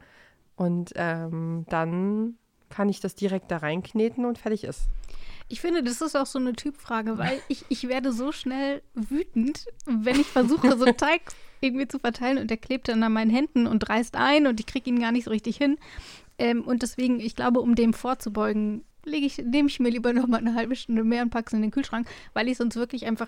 Und 0.58 0.92
ähm, 0.96 1.64
dann 1.70 2.36
kann 2.68 2.90
ich 2.90 3.00
das 3.00 3.16
direkt 3.16 3.52
da 3.52 3.58
reinkneten 3.58 4.26
und 4.26 4.38
fertig 4.38 4.66
ist. 4.66 4.90
Ich 5.52 5.60
finde, 5.60 5.84
das 5.84 6.02
ist 6.02 6.16
auch 6.16 6.26
so 6.26 6.40
eine 6.40 6.54
Typfrage, 6.54 7.18
weil 7.18 7.42
ich, 7.50 7.66
ich 7.68 7.88
werde 7.90 8.14
so 8.14 8.32
schnell 8.32 8.82
wütend, 8.94 9.66
wenn 9.86 10.20
ich 10.20 10.28
versuche, 10.28 10.78
so 10.78 10.86
einen 10.86 10.96
Teig 10.96 11.22
irgendwie 11.60 11.90
zu 11.90 12.00
verteilen 12.00 12.38
und 12.38 12.50
der 12.50 12.58
klebt 12.58 12.88
dann 12.88 13.04
an 13.04 13.12
meinen 13.12 13.30
Händen 13.30 13.68
und 13.68 13.90
reißt 13.90 14.16
ein 14.16 14.48
und 14.48 14.62
ich 14.62 14.66
kriege 14.66 14.90
ihn 14.90 15.00
gar 15.02 15.12
nicht 15.12 15.26
so 15.26 15.30
richtig 15.30 15.58
hin. 15.58 15.78
Ähm, 16.38 16.64
und 16.64 16.84
deswegen, 16.84 17.20
ich 17.20 17.36
glaube, 17.36 17.60
um 17.60 17.76
dem 17.76 17.94
vorzubeugen, 17.94 18.86
ich, 19.06 19.40
nehme 19.40 19.68
ich 19.68 19.80
mir 19.82 19.90
lieber 19.90 20.14
noch 20.14 20.26
mal 20.26 20.38
eine 20.38 20.56
halbe 20.56 20.76
Stunde 20.76 21.04
mehr 21.04 21.22
und 21.22 21.32
packe 21.32 21.48
es 21.48 21.54
in 21.54 21.62
den 21.62 21.72
Kühlschrank, 21.72 22.08
weil 22.34 22.48
ich 22.48 22.58
sonst 22.58 22.78
wirklich 22.78 23.06
einfach 23.06 23.28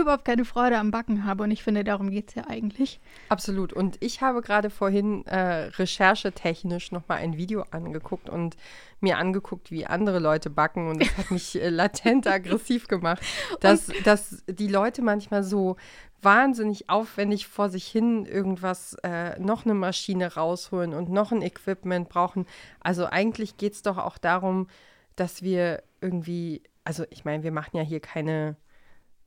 überhaupt 0.00 0.24
keine 0.24 0.44
Freude 0.44 0.78
am 0.78 0.90
Backen 0.90 1.24
habe. 1.24 1.44
Und 1.44 1.50
ich 1.50 1.62
finde, 1.62 1.84
darum 1.84 2.10
geht 2.10 2.28
es 2.30 2.34
ja 2.34 2.44
eigentlich. 2.48 3.00
Absolut. 3.28 3.72
Und 3.72 3.96
ich 4.00 4.20
habe 4.20 4.42
gerade 4.42 4.70
vorhin 4.70 5.26
äh, 5.26 5.70
recherchetechnisch 5.76 6.92
nochmal 6.92 7.18
ein 7.18 7.36
Video 7.36 7.64
angeguckt 7.70 8.28
und 8.28 8.56
mir 9.00 9.18
angeguckt, 9.18 9.70
wie 9.70 9.86
andere 9.86 10.18
Leute 10.18 10.50
backen. 10.50 10.88
Und 10.88 11.02
das 11.02 11.16
hat 11.16 11.30
mich 11.30 11.60
äh, 11.60 11.68
latent 11.68 12.26
aggressiv 12.28 12.88
gemacht, 12.88 13.22
dass, 13.60 13.90
dass 14.04 14.42
die 14.46 14.68
Leute 14.68 15.02
manchmal 15.02 15.42
so 15.42 15.76
wahnsinnig 16.20 16.90
aufwendig 16.90 17.46
vor 17.46 17.68
sich 17.68 17.86
hin 17.86 18.26
irgendwas, 18.26 18.94
äh, 19.02 19.38
noch 19.38 19.64
eine 19.64 19.74
Maschine 19.74 20.34
rausholen 20.34 20.94
und 20.94 21.10
noch 21.10 21.32
ein 21.32 21.42
Equipment 21.42 22.08
brauchen. 22.08 22.46
Also 22.80 23.06
eigentlich 23.06 23.56
geht 23.56 23.74
es 23.74 23.82
doch 23.82 23.98
auch 23.98 24.18
darum, 24.18 24.66
dass 25.14 25.42
wir 25.42 25.82
irgendwie, 26.00 26.62
also 26.84 27.04
ich 27.10 27.24
meine, 27.24 27.42
wir 27.42 27.52
machen 27.52 27.76
ja 27.76 27.82
hier 27.82 28.00
keine 28.00 28.56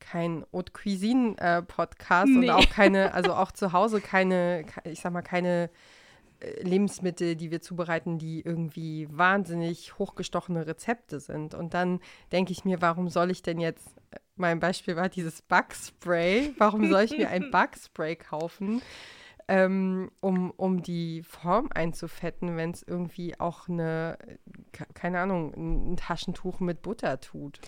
kein 0.02 0.44
Haute 0.52 0.72
Cuisine 0.72 1.36
äh, 1.38 1.62
Podcast 1.62 2.28
nee. 2.28 2.48
und 2.48 2.50
auch 2.50 2.68
keine, 2.68 3.14
also 3.14 3.34
auch 3.34 3.52
zu 3.52 3.72
Hause 3.72 4.00
keine, 4.00 4.64
ich 4.84 5.00
sag 5.00 5.12
mal, 5.12 5.22
keine 5.22 5.70
äh, 6.40 6.62
Lebensmittel, 6.62 7.36
die 7.36 7.50
wir 7.50 7.62
zubereiten, 7.62 8.18
die 8.18 8.40
irgendwie 8.40 9.08
wahnsinnig 9.10 9.98
hochgestochene 9.98 10.66
Rezepte 10.66 11.20
sind. 11.20 11.54
Und 11.54 11.74
dann 11.74 12.00
denke 12.32 12.52
ich 12.52 12.64
mir, 12.64 12.82
warum 12.82 13.08
soll 13.08 13.30
ich 13.30 13.42
denn 13.42 13.60
jetzt, 13.60 13.96
äh, 14.10 14.18
mein 14.36 14.60
Beispiel 14.60 14.96
war 14.96 15.08
dieses 15.08 15.42
Backspray, 15.42 16.54
warum 16.58 16.88
soll 16.90 17.02
ich 17.02 17.16
mir 17.16 17.28
ein 17.28 17.50
Backspray 17.52 18.16
kaufen? 18.16 18.82
Ähm, 19.48 20.10
um, 20.20 20.52
um 20.52 20.82
die 20.82 21.22
Form 21.22 21.68
einzufetten, 21.74 22.56
wenn 22.56 22.70
es 22.70 22.82
irgendwie 22.82 23.38
auch 23.40 23.68
eine, 23.68 24.16
keine 24.94 25.18
Ahnung, 25.18 25.52
ein 25.92 25.96
Taschentuch 25.96 26.60
mit 26.60 26.80
Butter 26.80 27.20
tut. 27.20 27.60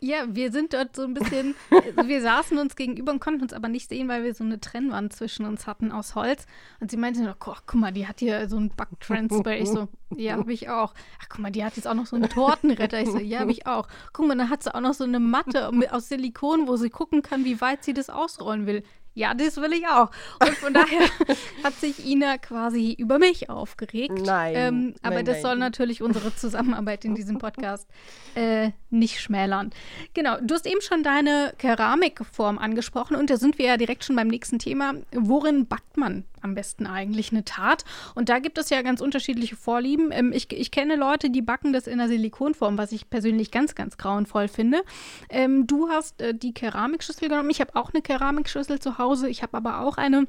Ja, 0.00 0.24
wir 0.28 0.52
sind 0.52 0.74
dort 0.74 0.94
so 0.94 1.02
ein 1.02 1.14
bisschen, 1.14 1.54
wir 2.04 2.20
saßen 2.20 2.56
uns 2.58 2.76
gegenüber 2.76 3.12
und 3.12 3.20
konnten 3.20 3.42
uns 3.42 3.52
aber 3.52 3.68
nicht 3.68 3.88
sehen, 3.88 4.08
weil 4.08 4.22
wir 4.22 4.34
so 4.34 4.44
eine 4.44 4.60
Trennwand 4.60 5.12
zwischen 5.12 5.44
uns 5.44 5.66
hatten 5.66 5.90
aus 5.90 6.14
Holz. 6.14 6.46
Und 6.80 6.90
sie 6.90 6.96
meinte 6.96 7.22
noch, 7.22 7.36
oh, 7.46 7.54
guck 7.66 7.74
mal, 7.74 7.92
die 7.92 8.06
hat 8.06 8.20
hier 8.20 8.48
so 8.48 8.58
ein 8.58 8.70
Backtransfer. 8.76 9.58
Ich 9.58 9.68
so, 9.68 9.88
ja, 10.16 10.36
habe 10.36 10.52
ich 10.52 10.68
auch. 10.68 10.94
Ach, 11.20 11.26
guck 11.28 11.40
mal, 11.40 11.50
die 11.50 11.64
hat 11.64 11.76
jetzt 11.76 11.86
auch 11.86 11.94
noch 11.94 12.06
so 12.06 12.16
einen 12.16 12.28
Tortenretter. 12.28 13.00
Ich 13.00 13.10
so, 13.10 13.18
ja, 13.18 13.40
habe 13.40 13.50
ich 13.50 13.66
auch. 13.66 13.88
Guck 14.12 14.28
mal, 14.28 14.36
dann 14.36 14.50
hat 14.50 14.62
sie 14.62 14.74
auch 14.74 14.80
noch 14.80 14.94
so 14.94 15.04
eine 15.04 15.20
Matte 15.20 15.70
aus 15.90 16.08
Silikon, 16.08 16.68
wo 16.68 16.76
sie 16.76 16.90
gucken 16.90 17.22
kann, 17.22 17.44
wie 17.44 17.60
weit 17.60 17.82
sie 17.84 17.94
das 17.94 18.10
ausrollen 18.10 18.66
will 18.66 18.82
ja, 19.18 19.34
das 19.34 19.56
will 19.56 19.72
ich 19.72 19.84
auch. 19.88 20.10
Und 20.40 20.54
von 20.58 20.72
daher 20.72 21.08
hat 21.64 21.74
sich 21.74 22.06
Ina 22.06 22.38
quasi 22.38 22.92
über 22.92 23.18
mich 23.18 23.50
aufgeregt. 23.50 24.14
Nein. 24.24 24.54
Ähm, 24.56 24.94
aber 25.02 25.16
nein, 25.16 25.24
das 25.24 25.36
nein. 25.36 25.42
soll 25.42 25.56
natürlich 25.56 26.02
unsere 26.02 26.34
Zusammenarbeit 26.36 27.04
in 27.04 27.16
diesem 27.16 27.38
Podcast 27.38 27.88
äh, 28.36 28.70
nicht 28.90 29.20
schmälern. 29.20 29.70
Genau, 30.14 30.36
du 30.40 30.54
hast 30.54 30.66
eben 30.66 30.80
schon 30.80 31.02
deine 31.02 31.52
Keramikform 31.58 32.58
angesprochen 32.58 33.16
und 33.16 33.30
da 33.30 33.36
sind 33.36 33.58
wir 33.58 33.66
ja 33.66 33.76
direkt 33.76 34.04
schon 34.04 34.16
beim 34.16 34.28
nächsten 34.28 34.58
Thema. 34.58 34.94
Worin 35.12 35.66
backt 35.66 35.96
man 35.96 36.24
am 36.40 36.54
besten 36.54 36.86
eigentlich 36.86 37.32
eine 37.32 37.44
Tat? 37.44 37.84
Und 38.14 38.28
da 38.28 38.38
gibt 38.38 38.58
es 38.58 38.70
ja 38.70 38.82
ganz 38.82 39.00
unterschiedliche 39.00 39.56
Vorlieben. 39.56 40.10
Ähm, 40.12 40.32
ich, 40.32 40.50
ich 40.52 40.70
kenne 40.70 40.96
Leute, 40.96 41.30
die 41.30 41.42
backen 41.42 41.72
das 41.72 41.86
in 41.86 41.98
der 41.98 42.08
Silikonform, 42.08 42.78
was 42.78 42.92
ich 42.92 43.10
persönlich 43.10 43.50
ganz, 43.50 43.74
ganz 43.74 43.96
grauenvoll 43.96 44.48
finde. 44.48 44.82
Ähm, 45.28 45.66
du 45.66 45.88
hast 45.88 46.20
äh, 46.22 46.34
die 46.34 46.54
Keramikschüssel 46.54 47.28
genommen. 47.28 47.50
Ich 47.50 47.60
habe 47.60 47.76
auch 47.76 47.92
eine 47.92 48.02
Keramikschüssel 48.02 48.78
zu 48.78 48.98
Hause. 48.98 49.28
Ich 49.28 49.42
habe 49.42 49.56
aber 49.56 49.80
auch 49.80 49.96
eine 49.96 50.26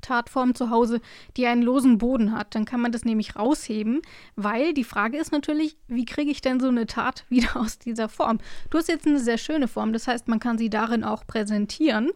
Tatform 0.00 0.54
zu 0.54 0.70
Hause, 0.70 1.00
die 1.36 1.46
einen 1.46 1.62
losen 1.62 1.98
Boden 1.98 2.32
hat. 2.32 2.54
Dann 2.54 2.64
kann 2.64 2.80
man 2.80 2.92
das 2.92 3.04
nämlich 3.04 3.36
rausheben, 3.36 4.02
weil 4.36 4.74
die 4.74 4.84
Frage 4.84 5.18
ist 5.18 5.32
natürlich, 5.32 5.76
wie 5.88 6.04
kriege 6.04 6.30
ich 6.30 6.40
denn 6.40 6.60
so 6.60 6.68
eine 6.68 6.86
Tat 6.86 7.24
wieder 7.30 7.56
aus 7.56 7.78
dieser 7.78 8.08
Form? 8.08 8.38
Du 8.70 8.78
hast 8.78 8.88
jetzt 8.88 9.06
eine 9.06 9.20
sehr 9.20 9.38
schöne 9.38 9.68
Form, 9.68 9.92
das 9.92 10.06
heißt, 10.06 10.28
man 10.28 10.40
kann 10.40 10.58
sie 10.58 10.70
darin 10.70 11.04
auch 11.04 11.26
präsentieren. 11.26 12.10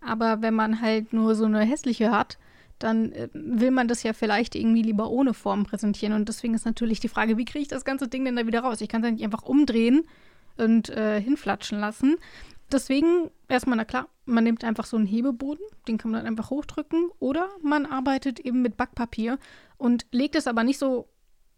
Aber 0.00 0.40
wenn 0.40 0.54
man 0.54 0.80
halt 0.80 1.12
nur 1.12 1.34
so 1.34 1.44
eine 1.44 1.60
hässliche 1.60 2.10
hat, 2.10 2.38
dann 2.78 3.12
äh, 3.12 3.28
will 3.34 3.70
man 3.70 3.86
das 3.86 4.02
ja 4.02 4.12
vielleicht 4.12 4.54
irgendwie 4.54 4.82
lieber 4.82 5.10
ohne 5.10 5.34
Form 5.34 5.64
präsentieren. 5.64 6.14
Und 6.14 6.28
deswegen 6.28 6.54
ist 6.54 6.64
natürlich 6.64 6.98
die 6.98 7.08
Frage, 7.08 7.36
wie 7.36 7.44
kriege 7.44 7.62
ich 7.62 7.68
das 7.68 7.84
ganze 7.84 8.08
Ding 8.08 8.24
denn 8.24 8.36
da 8.36 8.46
wieder 8.46 8.60
raus? 8.60 8.80
Ich 8.80 8.88
kann 8.88 9.02
es 9.02 9.06
ja 9.06 9.12
nicht 9.12 9.24
einfach 9.24 9.42
umdrehen 9.42 10.04
und 10.56 10.88
äh, 10.88 11.20
hinflatschen 11.20 11.78
lassen. 11.78 12.16
Deswegen 12.72 13.30
erstmal, 13.50 13.76
na 13.76 13.84
klar, 13.84 14.08
man 14.24 14.44
nimmt 14.44 14.64
einfach 14.64 14.86
so 14.86 14.96
einen 14.96 15.06
Hebeboden, 15.06 15.64
den 15.88 15.98
kann 15.98 16.10
man 16.10 16.20
dann 16.20 16.32
einfach 16.32 16.50
hochdrücken 16.50 17.10
oder 17.18 17.48
man 17.62 17.86
arbeitet 17.86 18.40
eben 18.40 18.62
mit 18.62 18.76
Backpapier 18.76 19.38
und 19.76 20.06
legt 20.12 20.36
es 20.36 20.46
aber 20.46 20.64
nicht 20.64 20.78
so 20.78 21.08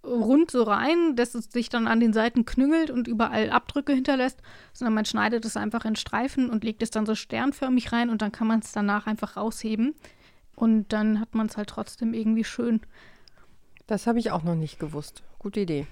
rund 0.04 0.50
so 0.50 0.64
rein, 0.64 1.14
dass 1.14 1.34
es 1.34 1.52
sich 1.52 1.68
dann 1.68 1.86
an 1.86 2.00
den 2.00 2.12
Seiten 2.12 2.44
knüngelt 2.44 2.90
und 2.90 3.06
überall 3.06 3.50
Abdrücke 3.50 3.92
hinterlässt, 3.92 4.40
sondern 4.72 4.94
man 4.94 5.04
schneidet 5.04 5.44
es 5.44 5.56
einfach 5.56 5.84
in 5.84 5.96
Streifen 5.96 6.50
und 6.50 6.64
legt 6.64 6.82
es 6.82 6.90
dann 6.90 7.06
so 7.06 7.14
sternförmig 7.14 7.92
rein 7.92 8.10
und 8.10 8.20
dann 8.22 8.32
kann 8.32 8.48
man 8.48 8.60
es 8.60 8.72
danach 8.72 9.06
einfach 9.06 9.36
rausheben 9.36 9.94
und 10.56 10.92
dann 10.92 11.20
hat 11.20 11.34
man 11.34 11.46
es 11.46 11.56
halt 11.56 11.68
trotzdem 11.68 12.14
irgendwie 12.14 12.44
schön. 12.44 12.80
Das 13.86 14.06
habe 14.06 14.18
ich 14.18 14.30
auch 14.30 14.42
noch 14.42 14.54
nicht 14.54 14.78
gewusst. 14.78 15.22
Gute 15.38 15.60
Idee. 15.60 15.86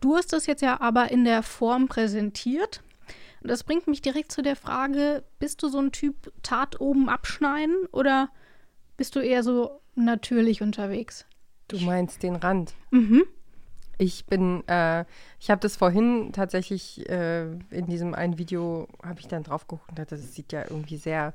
Du 0.00 0.16
hast 0.16 0.32
das 0.32 0.46
jetzt 0.46 0.62
ja 0.62 0.80
aber 0.80 1.10
in 1.10 1.24
der 1.24 1.42
Form 1.42 1.88
präsentiert. 1.88 2.82
Und 3.44 3.50
das 3.50 3.62
bringt 3.62 3.86
mich 3.86 4.00
direkt 4.00 4.32
zu 4.32 4.40
der 4.40 4.56
Frage, 4.56 5.22
bist 5.38 5.62
du 5.62 5.68
so 5.68 5.78
ein 5.78 5.92
Typ 5.92 6.32
Tat 6.42 6.80
oben 6.80 7.10
abschneiden 7.10 7.76
oder 7.92 8.30
bist 8.96 9.16
du 9.16 9.20
eher 9.20 9.42
so 9.42 9.82
natürlich 9.94 10.62
unterwegs? 10.62 11.26
Du 11.68 11.78
meinst 11.78 12.22
den 12.22 12.36
Rand. 12.36 12.72
Mhm. 12.90 13.24
Ich 13.98 14.24
bin, 14.24 14.66
äh, 14.66 15.04
ich 15.38 15.50
habe 15.50 15.60
das 15.60 15.76
vorhin 15.76 16.32
tatsächlich 16.32 17.06
äh, 17.10 17.52
in 17.68 17.86
diesem 17.86 18.14
einen 18.14 18.38
Video, 18.38 18.88
habe 19.02 19.20
ich 19.20 19.28
dann 19.28 19.42
drauf 19.42 19.68
geguckt 19.68 19.90
und 19.90 19.98
dachte, 19.98 20.16
das 20.16 20.34
sieht 20.34 20.50
ja 20.50 20.62
irgendwie 20.62 20.96
sehr, 20.96 21.34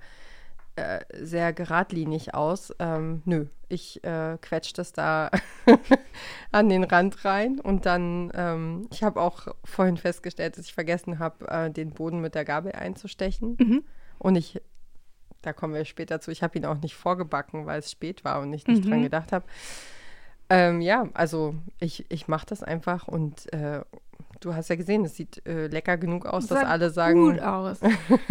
äh, 0.80 1.00
sehr 1.14 1.54
geradlinig 1.54 2.34
aus. 2.34 2.74
Ähm, 2.80 3.22
nö, 3.26 3.46
ich 3.68 4.04
äh, 4.04 4.38
quetsche 4.42 4.74
das 4.74 4.94
da 4.94 5.30
an 6.52 6.70
den 6.70 6.84
Rand 6.84 7.24
rein 7.26 7.60
und 7.60 7.86
dann, 7.86 8.32
ähm, 8.34 8.88
ich 8.92 9.04
habe 9.04 9.22
auch 9.22 9.48
vorhin 9.64 9.98
festgestellt, 9.98 10.58
dass 10.58 10.66
ich 10.66 10.74
vergessen 10.74 11.20
habe, 11.20 11.48
äh, 11.48 11.70
den 11.70 11.92
Boden 11.92 12.20
mit 12.22 12.36
der 12.36 12.46
Gabel 12.46 12.72
einzustechen. 12.72 13.58
Mhm. 13.60 13.84
Und 14.18 14.36
ich, 14.36 14.62
da 15.42 15.54
kommen 15.54 15.74
wir 15.74 15.86
später 15.86 16.20
zu, 16.20 16.32
ich 16.32 16.44
habe 16.44 16.58
ihn 16.58 16.66
auch 16.66 16.78
nicht 16.82 16.96
vorgebacken, 16.96 17.66
weil 17.66 17.80
es 17.80 17.92
spät 17.92 18.24
war 18.26 18.42
und 18.42 18.52
ich 18.54 18.68
nicht 18.68 18.84
Mhm. 18.86 18.90
dran 18.90 19.02
gedacht 19.04 19.32
habe. 19.32 19.46
Ähm, 20.50 20.82
ja, 20.82 21.08
also 21.14 21.56
ich, 21.80 22.06
ich 22.10 22.28
mache 22.28 22.48
das 22.48 22.64
einfach 22.64 23.08
und 23.08 23.52
äh, 23.54 23.82
du 24.40 24.56
hast 24.56 24.70
ja 24.70 24.76
gesehen, 24.76 25.06
es 25.06 25.16
sieht 25.16 25.46
äh, 25.46 25.68
lecker 25.68 25.98
genug 25.98 26.26
aus, 26.26 26.48
dass 26.48 26.62
Sah 26.62 26.68
alle 26.68 26.90
sagen. 26.90 27.32
Gut 27.32 27.42
aus. 27.42 27.80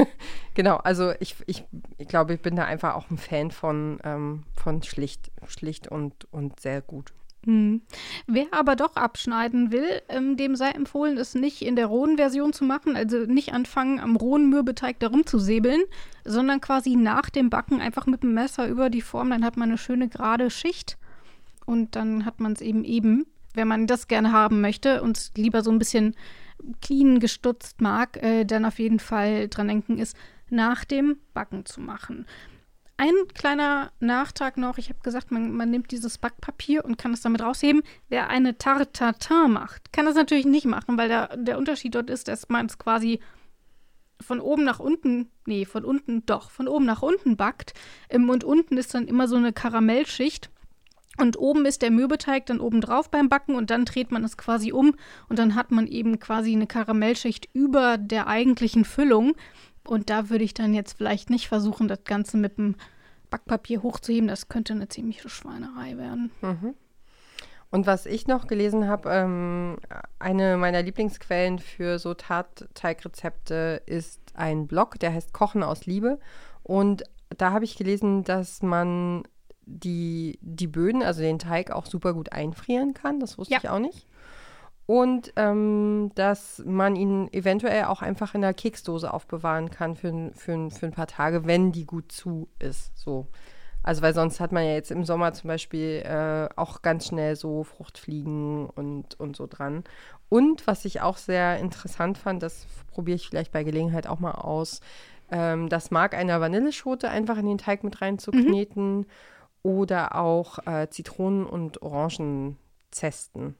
genau, 0.54 0.76
also 0.76 1.12
ich, 1.20 1.36
ich, 1.46 1.64
ich 1.96 2.08
glaube, 2.08 2.34
ich 2.34 2.42
bin 2.42 2.56
da 2.56 2.64
einfach 2.64 2.94
auch 2.94 3.10
ein 3.10 3.18
Fan 3.18 3.50
von, 3.50 3.98
ähm, 4.04 4.44
von 4.54 4.82
schlicht, 4.82 5.30
schlicht 5.46 5.88
und, 5.88 6.26
und 6.32 6.60
sehr 6.60 6.80
gut. 6.80 7.12
Hm. 7.44 7.82
Wer 8.26 8.46
aber 8.50 8.74
doch 8.74 8.96
abschneiden 8.96 9.70
will, 9.70 10.02
ähm, 10.08 10.36
dem 10.36 10.56
sei 10.56 10.70
empfohlen, 10.70 11.16
es 11.18 11.34
nicht 11.34 11.62
in 11.62 11.76
der 11.76 11.86
rohen 11.86 12.16
Version 12.16 12.52
zu 12.52 12.64
machen, 12.64 12.96
also 12.96 13.18
nicht 13.18 13.52
anfangen, 13.52 14.00
am 14.00 14.16
rohen 14.16 14.50
Mürbeteig 14.50 14.98
darum 14.98 15.24
zu 15.24 15.38
säbeln, 15.38 15.82
sondern 16.24 16.60
quasi 16.60 16.96
nach 16.96 17.30
dem 17.30 17.48
Backen 17.48 17.80
einfach 17.80 18.06
mit 18.06 18.22
dem 18.22 18.34
Messer 18.34 18.66
über 18.66 18.90
die 18.90 19.02
Form, 19.02 19.30
dann 19.30 19.44
hat 19.44 19.56
man 19.56 19.68
eine 19.68 19.78
schöne 19.78 20.08
gerade 20.08 20.50
Schicht 20.50 20.98
und 21.64 21.94
dann 21.94 22.24
hat 22.24 22.40
man 22.40 22.52
es 22.52 22.60
eben 22.60 22.84
eben, 22.84 23.26
wenn 23.54 23.68
man 23.68 23.86
das 23.86 24.08
gerne 24.08 24.32
haben 24.32 24.60
möchte 24.60 25.02
und 25.02 25.32
lieber 25.36 25.62
so 25.62 25.70
ein 25.70 25.78
bisschen 25.78 26.14
clean 26.80 27.20
gestutzt 27.20 27.80
mag, 27.80 28.22
äh, 28.22 28.44
dann 28.44 28.64
auf 28.64 28.78
jeden 28.78 29.00
Fall 29.00 29.48
dran 29.48 29.68
denken 29.68 29.98
ist, 29.98 30.16
nach 30.50 30.84
dem 30.84 31.18
Backen 31.34 31.64
zu 31.66 31.80
machen. 31.80 32.26
Ein 32.96 33.14
kleiner 33.32 33.92
Nachtrag 34.00 34.56
noch. 34.56 34.76
Ich 34.76 34.88
habe 34.88 34.98
gesagt, 35.04 35.30
man, 35.30 35.52
man 35.52 35.70
nimmt 35.70 35.92
dieses 35.92 36.18
Backpapier 36.18 36.84
und 36.84 36.98
kann 36.98 37.12
es 37.12 37.20
damit 37.20 37.42
rausheben. 37.42 37.82
Wer 38.08 38.28
eine 38.28 38.58
Tarte 38.58 38.90
Tatin 38.90 39.52
macht, 39.52 39.92
kann 39.92 40.04
das 40.04 40.16
natürlich 40.16 40.46
nicht 40.46 40.66
machen, 40.66 40.98
weil 40.98 41.08
der, 41.08 41.36
der 41.36 41.58
Unterschied 41.58 41.94
dort 41.94 42.10
ist, 42.10 42.26
dass 42.26 42.48
man 42.48 42.66
es 42.66 42.76
quasi 42.76 43.20
von 44.20 44.40
oben 44.40 44.64
nach 44.64 44.80
unten, 44.80 45.30
nee, 45.46 45.64
von 45.64 45.84
unten 45.84 46.26
doch, 46.26 46.50
von 46.50 46.66
oben 46.66 46.86
nach 46.86 47.02
unten 47.02 47.36
backt. 47.36 47.72
Ähm, 48.08 48.28
und 48.28 48.42
unten 48.42 48.76
ist 48.76 48.94
dann 48.94 49.06
immer 49.06 49.28
so 49.28 49.36
eine 49.36 49.52
Karamellschicht. 49.52 50.50
Und 51.18 51.38
oben 51.38 51.66
ist 51.66 51.82
der 51.82 51.90
Mürbeteig 51.90 52.46
dann 52.46 52.60
oben 52.60 52.80
drauf 52.80 53.10
beim 53.10 53.28
Backen 53.28 53.56
und 53.56 53.70
dann 53.70 53.84
dreht 53.84 54.12
man 54.12 54.24
es 54.24 54.36
quasi 54.36 54.72
um 54.72 54.94
und 55.28 55.38
dann 55.38 55.54
hat 55.54 55.70
man 55.70 55.86
eben 55.86 56.20
quasi 56.20 56.52
eine 56.52 56.66
Karamellschicht 56.66 57.48
über 57.52 57.98
der 57.98 58.28
eigentlichen 58.28 58.84
Füllung. 58.84 59.34
Und 59.86 60.10
da 60.10 60.30
würde 60.30 60.44
ich 60.44 60.54
dann 60.54 60.74
jetzt 60.74 60.96
vielleicht 60.96 61.30
nicht 61.30 61.48
versuchen, 61.48 61.88
das 61.88 62.04
Ganze 62.04 62.36
mit 62.36 62.58
dem 62.58 62.76
Backpapier 63.30 63.82
hochzuheben. 63.82 64.28
Das 64.28 64.48
könnte 64.48 64.74
eine 64.74 64.88
ziemliche 64.88 65.28
Schweinerei 65.28 65.96
werden. 65.96 66.30
Mhm. 66.40 66.74
Und 67.70 67.86
was 67.86 68.06
ich 68.06 68.26
noch 68.26 68.46
gelesen 68.46 68.86
habe, 68.88 69.10
ähm, 69.10 69.76
eine 70.18 70.56
meiner 70.56 70.82
Lieblingsquellen 70.82 71.58
für 71.58 71.98
so 71.98 72.14
Tatteigrezepte 72.14 73.82
ist 73.84 74.20
ein 74.34 74.66
Blog, 74.66 74.98
der 75.00 75.12
heißt 75.12 75.32
Kochen 75.32 75.62
aus 75.62 75.84
Liebe. 75.84 76.18
Und 76.62 77.04
da 77.36 77.52
habe 77.52 77.64
ich 77.64 77.76
gelesen, 77.76 78.24
dass 78.24 78.62
man 78.62 79.24
die, 79.68 80.38
die 80.42 80.66
Böden, 80.66 81.02
also 81.02 81.20
den 81.20 81.38
Teig, 81.38 81.70
auch 81.70 81.86
super 81.86 82.14
gut 82.14 82.32
einfrieren 82.32 82.94
kann. 82.94 83.20
Das 83.20 83.38
wusste 83.38 83.54
Ja. 83.54 83.60
ich 83.62 83.68
auch 83.68 83.78
nicht. 83.78 84.06
und 84.86 85.32
ähm, 85.36 86.12
dass 86.14 86.62
man 86.64 86.96
ihn 86.96 87.28
eventuell 87.32 87.84
auch 87.84 88.00
einfach 88.00 88.34
in 88.34 88.40
der 88.40 88.54
Keksdose 88.54 89.12
aufbewahren 89.12 89.70
kann 89.70 89.96
für, 89.96 90.30
für, 90.34 90.70
für 90.70 90.86
ein 90.86 90.92
paar 90.92 91.06
Tage, 91.06 91.44
wenn 91.46 91.72
die 91.72 91.84
gut 91.84 92.10
zu 92.10 92.48
ist. 92.58 92.96
So. 92.96 93.28
Also 93.82 94.00
weil 94.02 94.14
sonst 94.14 94.40
hat 94.40 94.50
man 94.52 94.64
ja 94.64 94.72
jetzt 94.72 94.90
im 94.90 95.04
Sommer 95.04 95.32
zum 95.34 95.48
Beispiel 95.48 96.02
äh, 96.04 96.48
auch 96.56 96.80
ganz 96.82 97.06
schnell 97.08 97.36
so 97.36 97.64
Fruchtfliegen 97.64 98.66
und, 98.70 99.20
und 99.20 99.36
so 99.36 99.46
dran. 99.46 99.84
Und 100.30 100.66
was 100.66 100.84
ich 100.86 101.00
auch 101.02 101.16
sehr 101.18 101.58
interessant 101.58 102.16
fand, 102.18 102.42
das 102.42 102.66
probiere 102.90 103.16
ich 103.16 103.28
vielleicht 103.28 103.52
bei 103.52 103.64
Gelegenheit 103.64 104.06
auch 104.06 104.20
mal 104.20 104.32
aus, 104.32 104.80
ähm, 105.30 105.68
das 105.68 105.90
Mark 105.90 106.14
einer 106.14 106.40
Vanilleschote 106.40 107.08
einfach 107.10 107.36
in 107.38 107.46
den 107.46 107.58
Teig 107.58 107.84
mit 107.84 108.00
reinzukneten 108.00 108.98
mhm. 109.00 109.06
Oder 109.68 110.16
auch 110.16 110.58
äh, 110.66 110.88
Zitronen- 110.88 111.44
und 111.44 111.82
Orangenzesten. 111.82 113.54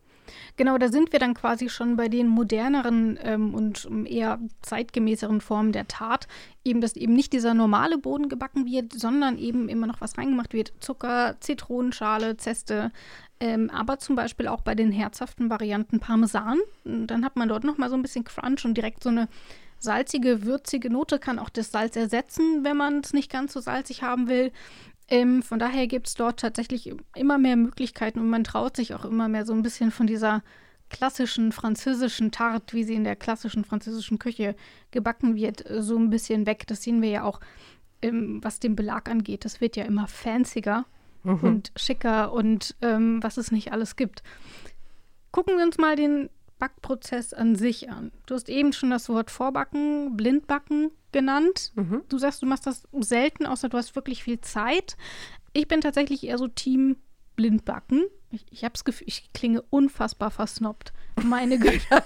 Genau, 0.56 0.78
da 0.78 0.88
sind 0.88 1.12
wir 1.12 1.18
dann 1.18 1.34
quasi 1.34 1.68
schon 1.68 1.96
bei 1.96 2.08
den 2.08 2.28
moderneren 2.28 3.18
ähm, 3.22 3.54
und 3.54 3.88
eher 4.06 4.38
zeitgemäßeren 4.62 5.40
Formen 5.40 5.72
der 5.72 5.86
Tat. 5.86 6.26
Eben, 6.64 6.80
dass 6.80 6.96
eben 6.96 7.12
nicht 7.12 7.32
dieser 7.32 7.52
normale 7.52 7.98
Boden 7.98 8.28
gebacken 8.28 8.66
wird, 8.66 8.92
sondern 8.92 9.38
eben 9.38 9.68
immer 9.68 9.86
noch 9.86 10.00
was 10.00 10.16
reingemacht 10.18 10.54
wird. 10.54 10.72
Zucker, 10.80 11.36
Zitronenschale, 11.40 12.36
Zeste, 12.38 12.90
ähm, 13.40 13.70
aber 13.70 13.98
zum 13.98 14.16
Beispiel 14.16 14.48
auch 14.48 14.62
bei 14.62 14.74
den 14.74 14.92
herzhaften 14.92 15.50
Varianten 15.50 16.00
Parmesan. 16.00 16.58
Dann 16.84 17.24
hat 17.24 17.36
man 17.36 17.48
dort 17.48 17.64
nochmal 17.64 17.90
so 17.90 17.96
ein 17.96 18.02
bisschen 18.02 18.24
Crunch 18.24 18.64
und 18.64 18.74
direkt 18.74 19.02
so 19.02 19.10
eine 19.10 19.28
salzige, 19.78 20.44
würzige 20.44 20.90
Note 20.90 21.18
kann 21.18 21.38
auch 21.38 21.48
das 21.48 21.70
Salz 21.70 21.96
ersetzen, 21.96 22.64
wenn 22.64 22.76
man 22.76 23.00
es 23.00 23.12
nicht 23.12 23.30
ganz 23.30 23.52
so 23.52 23.60
salzig 23.60 24.02
haben 24.02 24.28
will. 24.28 24.52
Ähm, 25.08 25.42
von 25.42 25.58
daher 25.58 25.86
gibt 25.86 26.08
es 26.08 26.14
dort 26.14 26.40
tatsächlich 26.40 26.92
immer 27.14 27.38
mehr 27.38 27.56
Möglichkeiten 27.56 28.18
und 28.18 28.28
man 28.28 28.44
traut 28.44 28.76
sich 28.76 28.94
auch 28.94 29.04
immer 29.04 29.28
mehr 29.28 29.46
so 29.46 29.54
ein 29.54 29.62
bisschen 29.62 29.90
von 29.90 30.06
dieser 30.06 30.42
klassischen 30.90 31.52
französischen 31.52 32.30
Tarte, 32.30 32.74
wie 32.74 32.84
sie 32.84 32.94
in 32.94 33.04
der 33.04 33.16
klassischen 33.16 33.64
französischen 33.64 34.18
Küche 34.18 34.54
gebacken 34.90 35.34
wird, 35.34 35.64
so 35.80 35.96
ein 35.98 36.10
bisschen 36.10 36.46
weg. 36.46 36.66
Das 36.66 36.82
sehen 36.82 37.02
wir 37.02 37.10
ja 37.10 37.24
auch, 37.24 37.40
ähm, 38.02 38.40
was 38.42 38.60
den 38.60 38.76
Belag 38.76 39.08
angeht. 39.08 39.44
Das 39.44 39.60
wird 39.60 39.76
ja 39.76 39.84
immer 39.84 40.08
fancier 40.08 40.84
mhm. 41.22 41.40
und 41.40 41.72
schicker 41.76 42.32
und 42.32 42.76
ähm, 42.82 43.22
was 43.22 43.36
es 43.36 43.50
nicht 43.50 43.72
alles 43.72 43.96
gibt. 43.96 44.22
Gucken 45.30 45.56
wir 45.56 45.64
uns 45.64 45.78
mal 45.78 45.96
den 45.96 46.30
Backprozess 46.58 47.32
an 47.32 47.56
sich 47.56 47.90
an. 47.90 48.12
Du 48.26 48.34
hast 48.34 48.48
eben 48.48 48.72
schon 48.72 48.90
das 48.90 49.08
Wort 49.08 49.30
Vorbacken, 49.30 50.16
Blindbacken 50.16 50.90
genannt. 51.12 51.72
Mhm. 51.76 52.02
Du 52.08 52.18
sagst, 52.18 52.42
du 52.42 52.46
machst 52.46 52.66
das 52.66 52.82
selten, 53.00 53.46
außer 53.46 53.68
du 53.68 53.76
hast 53.76 53.94
wirklich 53.96 54.22
viel 54.22 54.40
Zeit. 54.40 54.96
Ich 55.52 55.68
bin 55.68 55.80
tatsächlich 55.80 56.24
eher 56.24 56.38
so 56.38 56.48
Team 56.48 56.96
Blindbacken. 57.36 58.04
Ich, 58.30 58.44
ich 58.50 58.64
habe 58.64 58.72
das 58.72 58.84
Gefühl, 58.84 59.06
ich 59.08 59.32
klinge 59.32 59.62
unfassbar 59.70 60.30
versnobbt. 60.30 60.92
Meine 61.24 61.58
Güte. 61.60 62.02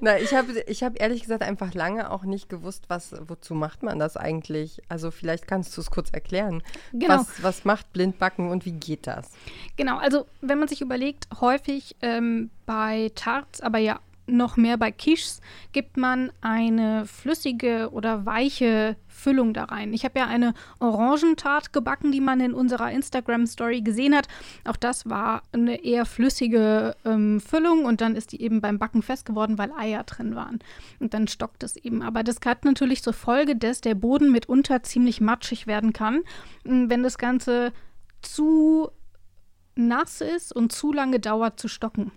Na, 0.00 0.18
ich 0.18 0.32
habe 0.34 0.60
ich 0.66 0.82
hab 0.82 1.00
ehrlich 1.00 1.22
gesagt 1.22 1.42
einfach 1.42 1.74
lange 1.74 2.10
auch 2.10 2.22
nicht 2.22 2.48
gewusst, 2.48 2.84
was, 2.88 3.14
wozu 3.26 3.54
macht 3.54 3.82
man 3.82 3.98
das 3.98 4.16
eigentlich? 4.16 4.82
Also 4.88 5.10
vielleicht 5.10 5.48
kannst 5.48 5.76
du 5.76 5.80
es 5.80 5.90
kurz 5.90 6.10
erklären. 6.10 6.62
Genau. 6.92 7.18
Was, 7.18 7.42
was 7.42 7.64
macht 7.64 7.92
Blindbacken 7.92 8.50
und 8.50 8.64
wie 8.64 8.72
geht 8.72 9.06
das? 9.06 9.30
Genau, 9.76 9.98
also 9.98 10.26
wenn 10.40 10.58
man 10.58 10.68
sich 10.68 10.80
überlegt, 10.80 11.26
häufig 11.40 11.96
ähm, 12.02 12.50
bei 12.64 13.10
Tarts, 13.14 13.60
aber 13.60 13.78
ja 13.78 14.00
noch 14.26 14.56
mehr 14.56 14.76
bei 14.76 14.90
Quiches 14.90 15.40
gibt 15.72 15.96
man 15.96 16.32
eine 16.40 17.06
flüssige 17.06 17.90
oder 17.92 18.26
weiche 18.26 18.96
Füllung 19.06 19.54
da 19.54 19.64
rein. 19.64 19.92
Ich 19.92 20.04
habe 20.04 20.18
ja 20.18 20.26
eine 20.26 20.54
Orangentart 20.78 21.72
gebacken, 21.72 22.12
die 22.12 22.20
man 22.20 22.40
in 22.40 22.52
unserer 22.54 22.90
Instagram-Story 22.90 23.82
gesehen 23.82 24.14
hat. 24.14 24.28
Auch 24.64 24.76
das 24.76 25.08
war 25.08 25.42
eine 25.52 25.82
eher 25.84 26.04
flüssige 26.04 26.96
ähm, 27.04 27.40
Füllung 27.40 27.84
und 27.84 28.00
dann 28.00 28.14
ist 28.14 28.32
die 28.32 28.42
eben 28.42 28.60
beim 28.60 28.78
Backen 28.78 29.02
fest 29.02 29.26
geworden, 29.26 29.58
weil 29.58 29.72
Eier 29.72 30.04
drin 30.04 30.34
waren. 30.34 30.58
Und 31.00 31.14
dann 31.14 31.28
stockt 31.28 31.62
es 31.62 31.76
eben. 31.76 32.02
Aber 32.02 32.22
das 32.22 32.36
hat 32.44 32.64
natürlich 32.64 33.02
zur 33.02 33.14
Folge, 33.14 33.56
dass 33.56 33.80
der 33.80 33.94
Boden 33.94 34.30
mitunter 34.30 34.82
ziemlich 34.82 35.20
matschig 35.20 35.66
werden 35.66 35.92
kann, 35.92 36.22
wenn 36.64 37.02
das 37.02 37.18
Ganze 37.18 37.72
zu 38.22 38.90
nass 39.76 40.20
ist 40.20 40.54
und 40.54 40.72
zu 40.72 40.92
lange 40.92 41.20
dauert 41.20 41.60
zu 41.60 41.68
stocken. 41.68 42.12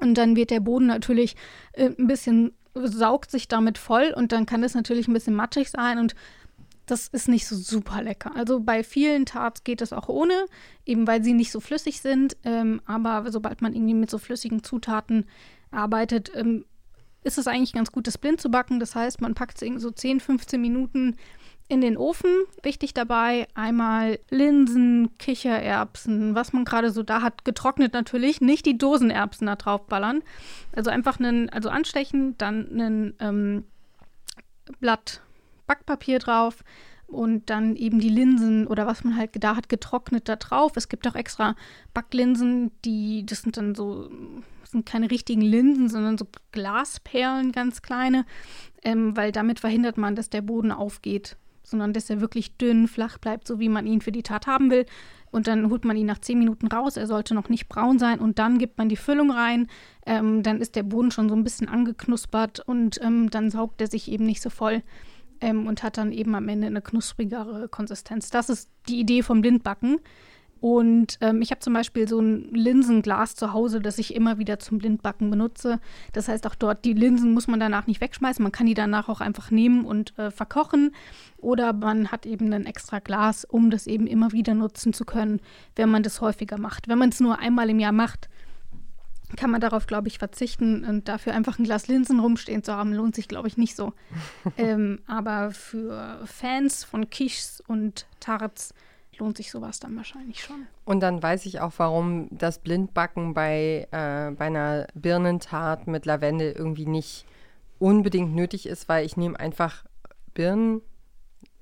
Und 0.00 0.14
dann 0.14 0.36
wird 0.36 0.50
der 0.50 0.60
Boden 0.60 0.86
natürlich 0.86 1.36
äh, 1.72 1.90
ein 1.98 2.06
bisschen, 2.06 2.52
saugt 2.74 3.30
sich 3.30 3.48
damit 3.48 3.78
voll 3.78 4.12
und 4.16 4.32
dann 4.32 4.46
kann 4.46 4.62
es 4.64 4.74
natürlich 4.74 5.06
ein 5.08 5.12
bisschen 5.12 5.34
matschig 5.34 5.70
sein 5.70 5.98
und 5.98 6.14
das 6.86 7.08
ist 7.08 7.28
nicht 7.28 7.46
so 7.46 7.56
super 7.56 8.02
lecker. 8.02 8.34
Also 8.34 8.60
bei 8.60 8.82
vielen 8.82 9.24
Tarts 9.24 9.64
geht 9.64 9.80
es 9.80 9.92
auch 9.92 10.08
ohne, 10.08 10.46
eben 10.84 11.06
weil 11.06 11.22
sie 11.22 11.32
nicht 11.32 11.52
so 11.52 11.60
flüssig 11.60 12.00
sind. 12.00 12.36
Ähm, 12.44 12.80
aber 12.84 13.30
sobald 13.30 13.62
man 13.62 13.74
irgendwie 13.74 13.94
mit 13.94 14.10
so 14.10 14.18
flüssigen 14.18 14.64
Zutaten 14.64 15.26
arbeitet, 15.70 16.32
ähm, 16.34 16.64
ist 17.24 17.38
es 17.38 17.46
eigentlich 17.46 17.72
ganz 17.72 17.92
gut, 17.92 18.06
das 18.06 18.18
blind 18.18 18.40
zu 18.40 18.50
backen. 18.50 18.80
Das 18.80 18.94
heißt, 18.94 19.20
man 19.20 19.34
packt 19.34 19.62
es 19.62 19.82
so 19.82 19.90
10, 19.90 20.20
15 20.20 20.60
Minuten 20.60 21.16
in 21.68 21.80
den 21.80 21.96
Ofen. 21.96 22.30
Wichtig 22.62 22.94
dabei 22.94 23.48
einmal 23.54 24.18
Linsen, 24.30 25.16
Kichererbsen, 25.18 26.34
was 26.34 26.52
man 26.52 26.64
gerade 26.64 26.90
so 26.90 27.02
da 27.02 27.22
hat, 27.22 27.44
getrocknet 27.44 27.92
natürlich, 27.92 28.40
nicht 28.40 28.66
die 28.66 28.78
Dosenerbsen 28.78 29.46
da 29.46 29.56
drauf 29.56 29.86
ballern. 29.86 30.22
Also 30.74 30.90
einfach 30.90 31.18
einen, 31.18 31.48
also 31.48 31.68
anstechen, 31.68 32.36
dann 32.38 32.80
ein 32.80 33.14
ähm, 33.20 33.64
Blatt 34.80 35.22
Backpapier 35.66 36.18
drauf 36.18 36.64
und 37.06 37.50
dann 37.50 37.76
eben 37.76 38.00
die 38.00 38.08
Linsen 38.08 38.66
oder 38.66 38.86
was 38.86 39.04
man 39.04 39.16
halt 39.16 39.30
da 39.42 39.56
hat, 39.56 39.68
getrocknet 39.68 40.28
da 40.28 40.36
drauf. 40.36 40.72
Es 40.76 40.88
gibt 40.88 41.06
auch 41.06 41.14
extra 41.14 41.54
Backlinsen, 41.94 42.72
die, 42.84 43.24
das 43.24 43.42
sind 43.42 43.56
dann 43.56 43.74
so, 43.74 44.10
das 44.60 44.72
sind 44.72 44.86
keine 44.86 45.10
richtigen 45.10 45.42
Linsen, 45.42 45.88
sondern 45.88 46.18
so 46.18 46.26
Glasperlen, 46.52 47.52
ganz 47.52 47.82
kleine, 47.82 48.24
ähm, 48.82 49.16
weil 49.16 49.30
damit 49.30 49.60
verhindert 49.60 49.98
man, 49.98 50.16
dass 50.16 50.30
der 50.30 50.42
Boden 50.42 50.72
aufgeht 50.72 51.36
sondern 51.62 51.92
dass 51.92 52.10
er 52.10 52.20
wirklich 52.20 52.56
dünn, 52.56 52.88
flach 52.88 53.18
bleibt, 53.18 53.46
so 53.46 53.58
wie 53.58 53.68
man 53.68 53.86
ihn 53.86 54.00
für 54.00 54.12
die 54.12 54.22
Tat 54.22 54.46
haben 54.46 54.70
will. 54.70 54.86
Und 55.30 55.46
dann 55.46 55.70
holt 55.70 55.84
man 55.84 55.96
ihn 55.96 56.06
nach 56.06 56.18
zehn 56.18 56.38
Minuten 56.38 56.66
raus. 56.66 56.96
Er 56.96 57.06
sollte 57.06 57.34
noch 57.34 57.48
nicht 57.48 57.68
braun 57.68 57.98
sein. 57.98 58.20
Und 58.20 58.38
dann 58.38 58.58
gibt 58.58 58.76
man 58.76 58.90
die 58.90 58.96
Füllung 58.96 59.30
rein. 59.30 59.66
Ähm, 60.04 60.42
dann 60.42 60.60
ist 60.60 60.76
der 60.76 60.82
Boden 60.82 61.10
schon 61.10 61.28
so 61.28 61.34
ein 61.34 61.44
bisschen 61.44 61.68
angeknuspert 61.68 62.60
und 62.60 63.00
ähm, 63.02 63.30
dann 63.30 63.50
saugt 63.50 63.80
er 63.80 63.86
sich 63.86 64.10
eben 64.10 64.26
nicht 64.26 64.42
so 64.42 64.50
voll 64.50 64.82
ähm, 65.40 65.66
und 65.66 65.82
hat 65.82 65.96
dann 65.96 66.12
eben 66.12 66.34
am 66.34 66.48
Ende 66.48 66.66
eine 66.66 66.82
knusprigere 66.82 67.68
Konsistenz. 67.68 68.30
Das 68.30 68.50
ist 68.50 68.70
die 68.88 69.00
Idee 69.00 69.22
vom 69.22 69.40
Blindbacken. 69.40 70.00
Und 70.62 71.18
ähm, 71.20 71.42
ich 71.42 71.50
habe 71.50 71.58
zum 71.58 71.72
Beispiel 71.72 72.06
so 72.06 72.20
ein 72.20 72.44
Linsenglas 72.54 73.34
zu 73.34 73.52
Hause, 73.52 73.80
das 73.80 73.98
ich 73.98 74.14
immer 74.14 74.38
wieder 74.38 74.60
zum 74.60 74.78
Blindbacken 74.78 75.28
benutze. 75.28 75.80
Das 76.12 76.28
heißt, 76.28 76.46
auch 76.46 76.54
dort, 76.54 76.84
die 76.84 76.92
Linsen 76.92 77.34
muss 77.34 77.48
man 77.48 77.58
danach 77.58 77.88
nicht 77.88 78.00
wegschmeißen. 78.00 78.40
Man 78.40 78.52
kann 78.52 78.66
die 78.66 78.74
danach 78.74 79.08
auch 79.08 79.20
einfach 79.20 79.50
nehmen 79.50 79.84
und 79.84 80.16
äh, 80.20 80.30
verkochen. 80.30 80.94
Oder 81.38 81.72
man 81.72 82.12
hat 82.12 82.26
eben 82.26 82.52
ein 82.52 82.64
extra 82.64 83.00
Glas, 83.00 83.44
um 83.44 83.70
das 83.70 83.88
eben 83.88 84.06
immer 84.06 84.30
wieder 84.30 84.54
nutzen 84.54 84.92
zu 84.92 85.04
können, 85.04 85.40
wenn 85.74 85.88
man 85.88 86.04
das 86.04 86.20
häufiger 86.20 86.58
macht. 86.58 86.86
Wenn 86.86 86.98
man 86.98 87.08
es 87.08 87.18
nur 87.18 87.40
einmal 87.40 87.68
im 87.68 87.80
Jahr 87.80 87.90
macht, 87.90 88.28
kann 89.36 89.50
man 89.50 89.60
darauf, 89.60 89.88
glaube 89.88 90.06
ich, 90.06 90.18
verzichten 90.18 90.84
und 90.84 91.08
dafür 91.08 91.34
einfach 91.34 91.58
ein 91.58 91.64
Glas 91.64 91.88
Linsen 91.88 92.20
rumstehen 92.20 92.62
zu 92.62 92.72
haben, 92.72 92.92
lohnt 92.92 93.16
sich, 93.16 93.26
glaube 93.26 93.48
ich, 93.48 93.56
nicht 93.56 93.74
so. 93.74 93.94
ähm, 94.56 95.00
aber 95.08 95.50
für 95.50 96.20
Fans 96.24 96.84
von 96.84 97.10
Quiches 97.10 97.60
und 97.66 98.06
Tarts 98.20 98.72
lohnt 99.18 99.36
sich 99.36 99.50
sowas 99.50 99.80
dann 99.80 99.96
wahrscheinlich 99.96 100.42
schon. 100.42 100.66
Und 100.84 101.00
dann 101.00 101.22
weiß 101.22 101.46
ich 101.46 101.60
auch, 101.60 101.72
warum 101.76 102.28
das 102.30 102.58
Blindbacken 102.58 103.34
bei, 103.34 103.88
äh, 103.90 104.30
bei 104.32 104.46
einer 104.46 104.86
Birnentart 104.94 105.86
mit 105.86 106.06
Lavendel 106.06 106.52
irgendwie 106.52 106.86
nicht 106.86 107.26
unbedingt 107.78 108.34
nötig 108.34 108.66
ist, 108.66 108.88
weil 108.88 109.04
ich 109.04 109.16
nehme 109.16 109.38
einfach 109.38 109.84
Birnen, 110.34 110.82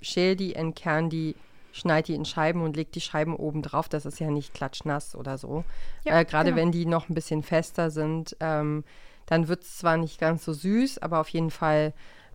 schäle 0.00 0.36
die, 0.36 0.54
entkern 0.54 1.10
die, 1.10 1.34
schneide 1.72 2.06
die 2.06 2.14
in 2.14 2.24
Scheiben 2.24 2.62
und 2.62 2.76
lege 2.76 2.90
die 2.90 3.00
Scheiben 3.00 3.34
oben 3.34 3.62
drauf. 3.62 3.88
Das 3.88 4.06
ist 4.06 4.20
ja 4.20 4.30
nicht 4.30 4.54
klatschnass 4.54 5.14
oder 5.14 5.38
so. 5.38 5.64
Ja, 6.04 6.20
äh, 6.20 6.24
Gerade 6.24 6.50
genau. 6.50 6.62
wenn 6.62 6.72
die 6.72 6.86
noch 6.86 7.08
ein 7.08 7.14
bisschen 7.14 7.42
fester 7.42 7.90
sind, 7.90 8.36
ähm, 8.40 8.84
dann 9.26 9.48
wird 9.48 9.62
es 9.62 9.78
zwar 9.78 9.96
nicht 9.96 10.20
ganz 10.20 10.44
so 10.44 10.52
süß, 10.52 10.98
aber 10.98 11.20
auf 11.20 11.28
jeden 11.28 11.50
Fall 11.50 11.94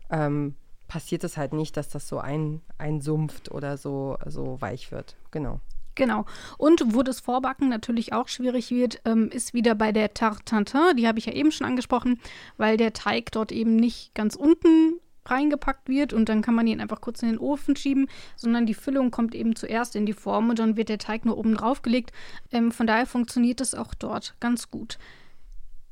ähm, 0.10 0.56
passiert 0.88 1.24
es 1.24 1.38
halt 1.38 1.54
nicht, 1.54 1.78
dass 1.78 1.90
das 1.90 2.08
so 2.08 2.20
ein, 2.20 2.62
einsumpft 2.78 3.52
oder 3.52 3.78
so, 3.78 4.18
so 4.26 4.60
weich 4.62 4.92
wird. 4.92 5.16
Genau. 5.32 5.60
Genau. 5.96 6.26
Und 6.58 6.94
wo 6.94 7.04
das 7.04 7.22
Vorbacken 7.22 7.70
natürlich 7.70 8.12
auch 8.14 8.28
schwierig 8.28 8.70
wird, 8.70 9.02
ähm, 9.06 9.30
ist 9.30 9.54
wieder 9.54 9.76
bei 9.76 9.94
der 9.94 10.14
Tartantin. 10.14 10.98
Die 10.98 11.08
habe 11.08 11.20
ich 11.20 11.26
ja 11.26 11.34
eben 11.34 11.52
schon 11.52 11.66
angesprochen, 11.66 12.20
weil 12.58 12.76
der 12.78 12.94
Teig 12.94 13.32
dort 13.32 13.52
eben 13.52 13.78
nicht 13.78 14.14
ganz 14.14 14.36
unten 14.36 15.00
reingepackt 15.28 15.90
wird 15.90 16.14
und 16.14 16.30
dann 16.30 16.42
kann 16.42 16.54
man 16.54 16.68
ihn 16.68 16.80
einfach 16.80 17.02
kurz 17.02 17.24
in 17.24 17.30
den 17.30 17.40
Ofen 17.40 17.76
schieben, 17.76 18.08
sondern 18.36 18.68
die 18.68 18.76
Füllung 18.76 19.10
kommt 19.10 19.34
eben 19.34 19.56
zuerst 19.56 19.96
in 19.96 20.06
die 20.06 20.14
Form 20.14 20.50
und 20.50 20.60
dann 20.60 20.78
wird 20.78 20.90
der 20.90 21.00
Teig 21.00 21.26
nur 21.26 21.38
oben 21.38 21.56
drauf 21.56 21.82
gelegt. 21.82 22.12
Ähm, 22.52 22.72
von 22.72 22.86
daher 22.86 23.08
funktioniert 23.08 23.62
es 23.62 23.74
auch 23.74 23.96
dort 23.96 24.36
ganz 24.40 24.70
gut. 24.70 25.00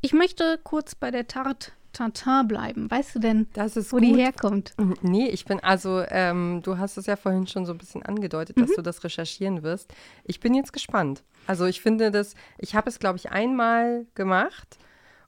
Ich 0.01 0.13
möchte 0.13 0.59
kurz 0.63 0.95
bei 0.95 1.11
der 1.11 1.27
Tarte 1.27 1.71
Tartin 1.93 2.47
bleiben. 2.47 2.91
Weißt 2.91 3.15
du 3.15 3.19
denn, 3.19 3.47
wo 3.55 3.97
gut. 3.97 4.01
die 4.01 4.15
herkommt? 4.15 4.73
Mhm, 4.77 4.95
nee, 5.01 5.29
ich 5.29 5.45
bin 5.45 5.59
also, 5.61 6.03
ähm, 6.09 6.61
du 6.63 6.77
hast 6.77 6.97
es 6.97 7.05
ja 7.05 7.15
vorhin 7.15 7.47
schon 7.47 7.65
so 7.65 7.71
ein 7.71 7.77
bisschen 7.77 8.03
angedeutet, 8.03 8.59
dass 8.59 8.71
mhm. 8.71 8.75
du 8.75 8.81
das 8.81 9.03
recherchieren 9.03 9.63
wirst. 9.63 9.93
Ich 10.25 10.39
bin 10.39 10.53
jetzt 10.53 10.73
gespannt. 10.73 11.23
Also 11.47 11.65
ich 11.65 11.81
finde 11.81 12.11
das, 12.11 12.35
ich 12.57 12.75
habe 12.75 12.89
es, 12.89 12.99
glaube 12.99 13.17
ich, 13.17 13.31
einmal 13.31 14.05
gemacht 14.15 14.77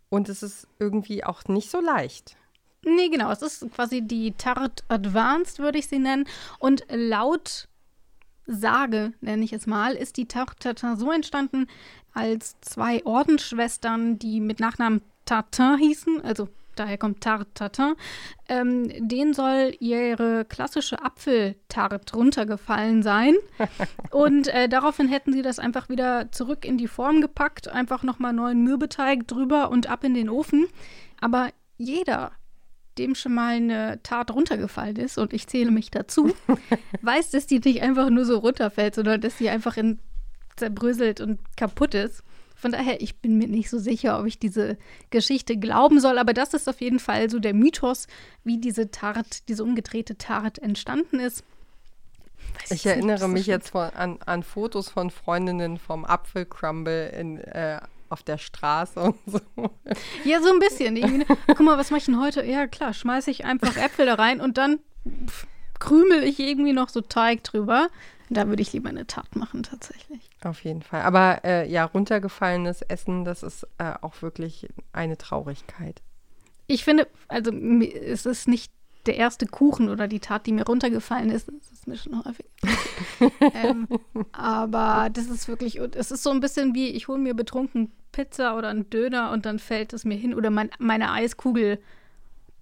Und 0.10 0.30
es 0.30 0.44
ist 0.44 0.68
irgendwie 0.80 1.24
auch 1.24 1.44
nicht 1.46 1.70
so 1.70 1.80
leicht. 1.82 2.38
Nee, 2.84 3.10
genau. 3.10 3.32
Es 3.32 3.42
ist 3.42 3.70
quasi 3.72 4.02
die 4.02 4.34
Tarte 4.34 4.84
Advanced, 4.88 5.60
würde 5.60 5.80
ich 5.80 5.88
sie 5.88 6.00
nennen. 6.00 6.26
Und 6.60 6.86
laut 6.90 7.68
Sage, 8.46 9.14
nenne 9.22 9.44
ich 9.44 9.54
es 9.54 9.66
mal, 9.66 9.94
ist 9.94 10.18
die 10.18 10.28
Tarte 10.28 10.56
Tatin 10.60 10.98
so 10.98 11.12
entstanden, 11.12 11.68
als 12.14 12.56
zwei 12.62 13.04
Ordensschwestern, 13.06 14.20
die 14.20 14.40
mit 14.40 14.60
Nachnamen 14.60 15.02
Tartin 15.26 15.78
hießen, 15.78 16.22
also 16.22 16.48
daher 16.76 16.98
kommt 16.98 17.22
Tarte 17.22 17.48
Tatin, 17.54 17.96
ähm, 18.48 18.92
denen 19.08 19.34
soll 19.34 19.74
ihre 19.80 20.46
klassische 20.46 21.04
Apfeltarte 21.04 22.00
runtergefallen 22.14 23.04
sein. 23.04 23.36
Und 24.12 24.48
äh, 24.50 24.70
daraufhin 24.70 25.08
hätten 25.08 25.34
sie 25.34 25.42
das 25.42 25.60
einfach 25.60 25.90
wieder 25.90 26.32
zurück 26.32 26.66
in 26.66 26.78
die 26.78 26.88
Form 26.88 27.22
gepackt, 27.22 27.68
einfach 27.68 28.04
nochmal 28.04 28.34
neuen 28.34 28.64
Mürbeteig 28.64 29.28
drüber 29.28 29.72
und 29.72 29.90
ab 29.90 30.04
in 30.04 30.14
den 30.14 30.30
Ofen. 30.30 30.68
Aber 31.20 31.50
jeder 31.78 32.32
dem 32.98 33.14
schon 33.14 33.34
mal 33.34 33.56
eine 33.56 34.00
Tat 34.04 34.32
runtergefallen 34.32 34.96
ist, 34.96 35.18
und 35.18 35.34
ich 35.34 35.48
zähle 35.48 35.72
mich 35.72 35.92
dazu, 35.92 36.34
weiß, 37.02 37.32
dass 37.32 37.46
die 37.46 37.60
nicht 37.60 37.82
einfach 37.82 38.10
nur 38.10 38.24
so 38.24 38.38
runterfällt, 38.38 38.96
sondern 38.96 39.20
dass 39.20 39.38
sie 39.38 39.50
einfach 39.50 39.76
in, 39.76 40.00
zerbröselt 40.56 41.20
und 41.20 41.40
kaputt 41.58 41.94
ist. 41.94 42.24
Von 42.66 42.72
daher, 42.72 43.00
ich 43.00 43.18
bin 43.18 43.38
mir 43.38 43.48
nicht 43.48 43.70
so 43.70 43.78
sicher, 43.78 44.20
ob 44.20 44.26
ich 44.26 44.40
diese 44.40 44.80
Geschichte 45.12 45.56
glauben 45.56 46.00
soll, 46.00 46.18
aber 46.18 46.34
das 46.34 46.56
ist 46.56 46.68
auf 46.68 46.82
jeden 46.82 46.98
Fall 46.98 47.30
so 47.30 47.38
der 47.38 47.54
Mythos, 47.54 48.08
wie 48.44 48.58
diese 48.58 48.90
Tart, 48.90 49.48
diese 49.50 49.64
umgedrehte 49.64 50.18
Tart 50.18 50.58
entstanden 50.58 51.20
ist. 51.20 51.44
Weiß 52.60 52.72
ich 52.72 52.88
erinnere 52.88 53.28
mich 53.28 53.46
jetzt 53.46 53.70
von, 53.70 53.92
an, 53.92 54.18
an 54.26 54.42
Fotos 54.42 54.90
von 54.90 55.12
Freundinnen 55.12 55.78
vom 55.78 56.06
Apfelcrumble 56.06 57.10
in 57.10 57.38
äh, 57.38 57.82
auf 58.10 58.24
der 58.24 58.40
Straße 58.40 59.00
und 59.00 59.20
so. 59.28 59.40
Ja, 60.24 60.42
so 60.42 60.52
ein 60.52 60.58
bisschen. 60.58 60.96
Irgendwie. 60.98 61.36
Guck 61.46 61.60
mal, 61.60 61.78
was 61.78 61.92
mache 61.92 62.00
ich 62.00 62.06
denn 62.06 62.20
heute? 62.20 62.44
Ja, 62.44 62.66
klar, 62.66 62.94
schmeiße 62.94 63.30
ich 63.30 63.46
einfach 63.46 63.78
Äpfel 63.78 64.08
da 64.08 64.16
rein 64.16 64.42
und 64.42 64.58
dann 64.58 64.80
pff, 65.28 65.46
krümel 65.78 66.24
ich 66.24 66.40
irgendwie 66.40 66.74
noch 66.74 66.90
so 66.90 67.02
Teig 67.02 67.44
drüber. 67.44 67.90
Da 68.32 68.48
würde 68.48 68.64
ich 68.64 68.74
lieber 68.74 68.90
eine 68.90 69.06
Tat 69.06 69.36
machen, 69.36 69.62
tatsächlich. 69.62 70.32
Auf 70.46 70.64
jeden 70.64 70.84
Fall. 70.84 71.02
Aber 71.02 71.44
äh, 71.44 71.68
ja, 71.68 71.86
runtergefallenes 71.86 72.84
Essen, 72.84 73.26
das 73.26 73.42
ist 73.42 73.68
äh, 73.80 73.94
auch 74.02 74.22
wirklich 74.22 74.68
eine 74.94 75.18
Traurigkeit. 75.18 76.04
Ich 76.68 76.84
finde, 76.84 77.08
also 77.28 77.52
es 77.52 78.28
ist 78.28 78.48
nicht 78.48 78.72
der 79.08 79.18
erste 79.18 79.48
Kuchen 79.48 79.90
oder 79.90 80.08
die 80.08 80.20
Tat, 80.20 80.46
die 80.46 80.52
mir 80.52 80.66
runtergefallen 80.66 81.32
ist. 81.32 81.48
Das 81.48 81.72
ist 81.72 81.88
mir 81.88 81.98
schon 81.98 82.24
häufig. 82.24 82.46
ähm, 83.56 83.88
aber 84.32 85.10
das 85.12 85.26
ist 85.26 85.48
wirklich, 85.48 85.80
es 85.80 86.12
ist 86.12 86.22
so 86.22 86.30
ein 86.30 86.42
bisschen 86.42 86.76
wie, 86.76 86.90
ich 86.90 87.08
hole 87.08 87.18
mir 87.18 87.34
betrunken 87.34 87.92
Pizza 88.12 88.56
oder 88.56 88.70
einen 88.70 88.90
Döner 88.92 89.32
und 89.32 89.48
dann 89.48 89.58
fällt 89.58 89.94
es 89.94 90.06
mir 90.06 90.16
hin 90.16 90.36
oder 90.36 90.52
mein, 90.52 90.70
meine 90.78 91.12
Eiskugel 91.12 91.80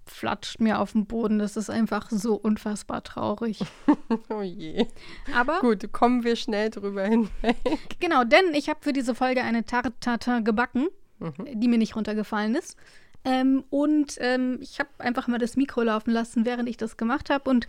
flatscht 0.06 0.60
mir 0.60 0.80
auf 0.80 0.92
den 0.92 1.06
Boden. 1.06 1.38
Das 1.38 1.56
ist 1.56 1.70
einfach 1.70 2.10
so 2.10 2.34
unfassbar 2.34 3.02
traurig. 3.02 3.60
oh 4.30 4.42
je. 4.42 4.86
Aber 5.34 5.60
gut, 5.60 5.92
kommen 5.92 6.24
wir 6.24 6.36
schnell 6.36 6.70
drüber 6.70 7.04
hinweg. 7.04 7.56
Genau, 8.00 8.24
denn 8.24 8.54
ich 8.54 8.68
habe 8.68 8.80
für 8.82 8.92
diese 8.92 9.14
Folge 9.14 9.42
eine 9.42 9.64
Tarte 9.64 9.92
Tatin 10.00 10.44
gebacken, 10.44 10.88
mhm. 11.18 11.32
die 11.60 11.68
mir 11.68 11.78
nicht 11.78 11.96
runtergefallen 11.96 12.54
ist. 12.54 12.76
Ähm, 13.24 13.64
und 13.70 14.18
ähm, 14.20 14.58
ich 14.60 14.78
habe 14.78 14.90
einfach 14.98 15.28
mal 15.28 15.38
das 15.38 15.56
Mikro 15.56 15.82
laufen 15.82 16.10
lassen, 16.10 16.44
während 16.44 16.68
ich 16.68 16.76
das 16.76 16.98
gemacht 16.98 17.30
habe. 17.30 17.48
Und 17.48 17.66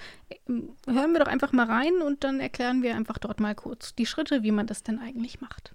ähm, 0.47 0.75
hören 0.85 1.13
wir 1.13 1.19
doch 1.19 1.27
einfach 1.27 1.53
mal 1.53 1.65
rein 1.65 2.01
und 2.05 2.23
dann 2.25 2.41
erklären 2.41 2.83
wir 2.83 2.95
einfach 2.95 3.17
dort 3.17 3.39
mal 3.39 3.55
kurz 3.55 3.95
die 3.95 4.05
Schritte, 4.05 4.43
wie 4.43 4.51
man 4.51 4.67
das 4.67 4.83
denn 4.83 4.99
eigentlich 4.99 5.39
macht. 5.39 5.73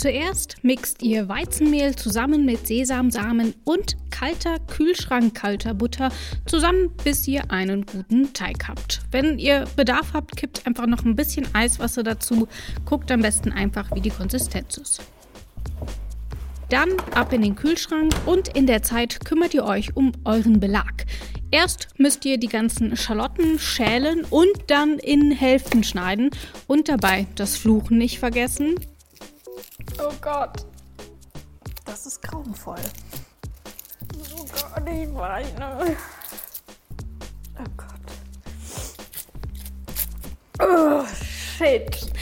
Zuerst 0.00 0.56
mixt 0.62 1.02
ihr 1.02 1.28
Weizenmehl 1.28 1.94
zusammen 1.94 2.46
mit 2.46 2.66
Sesamsamen 2.66 3.52
und 3.64 3.98
kalter 4.10 4.58
Kühlschrankkalter 4.60 5.74
Butter 5.74 6.10
zusammen, 6.46 6.90
bis 7.04 7.28
ihr 7.28 7.50
einen 7.50 7.84
guten 7.84 8.32
Teig 8.32 8.66
habt. 8.66 9.02
Wenn 9.10 9.38
ihr 9.38 9.66
Bedarf 9.76 10.14
habt, 10.14 10.36
kippt 10.36 10.66
einfach 10.66 10.86
noch 10.86 11.04
ein 11.04 11.16
bisschen 11.16 11.46
Eiswasser 11.54 12.02
dazu. 12.02 12.48
Guckt 12.86 13.12
am 13.12 13.20
besten 13.20 13.52
einfach, 13.52 13.94
wie 13.94 14.00
die 14.00 14.08
Konsistenz 14.08 14.78
ist. 14.78 15.02
Dann 16.70 16.92
ab 17.14 17.34
in 17.34 17.42
den 17.42 17.54
Kühlschrank 17.54 18.14
und 18.24 18.56
in 18.56 18.66
der 18.66 18.82
Zeit 18.82 19.22
kümmert 19.26 19.52
ihr 19.52 19.66
euch 19.66 19.96
um 19.96 20.12
euren 20.24 20.60
Belag. 20.60 21.04
Erst 21.50 21.88
müsst 21.98 22.24
ihr 22.24 22.38
die 22.38 22.48
ganzen 22.48 22.96
Schalotten 22.96 23.58
schälen 23.58 24.24
und 24.30 24.48
dann 24.68 24.98
in 24.98 25.30
Hälften 25.30 25.84
schneiden 25.84 26.30
und 26.66 26.88
dabei 26.88 27.26
das 27.34 27.58
Fluchen 27.58 27.98
nicht 27.98 28.18
vergessen. 28.18 28.76
Oh 29.98 30.12
Gott, 30.20 30.66
das 31.84 32.06
ist 32.06 32.22
grauenvoll. 32.22 32.80
Oh 34.36 34.44
Gott, 34.44 34.88
ich 34.88 35.14
weine. 35.14 35.96
Oh 37.58 37.64
Gott. 37.76 37.88
Oh, 40.60 41.04
shit. 41.58 42.12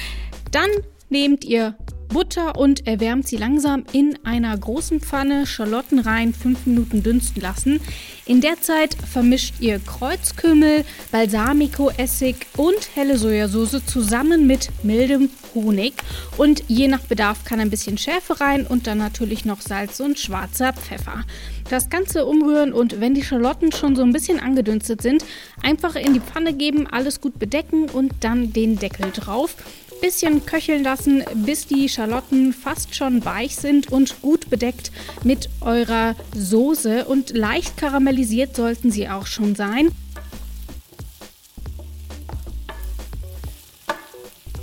Dann 0.51 0.71
nehmt 1.09 1.45
ihr 1.45 1.77
Butter 2.09 2.59
und 2.59 2.87
erwärmt 2.87 3.29
sie 3.29 3.37
langsam 3.37 3.85
in 3.93 4.19
einer 4.25 4.57
großen 4.57 5.01
Pfanne, 5.01 5.47
Schalotten 5.47 5.99
rein, 5.99 6.33
5 6.33 6.67
Minuten 6.67 7.03
dünsten 7.03 7.41
lassen. 7.41 7.81
In 8.27 8.41
der 8.41 8.61
Zeit 8.61 8.97
vermischt 9.11 9.55
ihr 9.61 9.79
Kreuzkümmel, 9.79 10.85
Balsamico-Essig 11.13 12.37
und 12.57 12.95
helle 12.95 13.17
Sojasauce 13.17 13.85
zusammen 13.87 14.47
mit 14.47 14.69
mildem 14.83 15.31
Honig. 15.55 15.95
Und 16.37 16.65
je 16.69 16.89
nach 16.89 17.01
Bedarf 17.01 17.45
kann 17.45 17.61
ein 17.61 17.71
bisschen 17.71 17.99
Schärfe 17.99 18.41
rein 18.41 18.67
und 18.67 18.87
dann 18.87 18.99
natürlich 18.99 19.45
noch 19.45 19.61
Salz 19.61 20.01
und 20.01 20.19
schwarzer 20.19 20.73
Pfeffer. 20.73 21.25
Das 21.71 21.91
Ganze 21.91 22.25
umrühren 22.25 22.73
und 22.73 23.01
wenn 23.01 23.15
die 23.15 23.23
Schalotten 23.23 23.73
schon 23.73 23.95
so 23.95 24.03
ein 24.03 24.13
bisschen 24.13 24.41
angedünstet 24.41 25.03
sind, 25.03 25.25
einfach 25.63 25.97
in 25.97 26.15
die 26.15 26.21
Pfanne 26.21 26.55
geben, 26.55 26.87
alles 26.87 27.21
gut 27.21 27.39
bedecken 27.39 27.89
und 27.91 28.13
dann 28.21 28.53
den 28.53 28.79
Deckel 28.79 29.11
drauf 29.11 29.57
bisschen 30.01 30.47
köcheln 30.47 30.83
lassen, 30.83 31.25
bis 31.35 31.67
die 31.67 31.89
Schalotten 31.89 32.53
fast 32.53 32.95
schon 32.95 33.25
weich 33.25 33.57
sind 33.57 33.91
und 33.91 34.21
gut 34.23 34.51
bedeckt 34.51 34.91
mit 35.25 35.49
eurer 35.61 36.15
Soße 36.35 37.05
und 37.05 37.37
leicht 37.37 37.77
karamellisiert 37.77 38.57
sollten 38.57 38.91
sie 38.91 39.09
auch 39.09 39.27
schon 39.27 39.55
sein. 39.55 39.91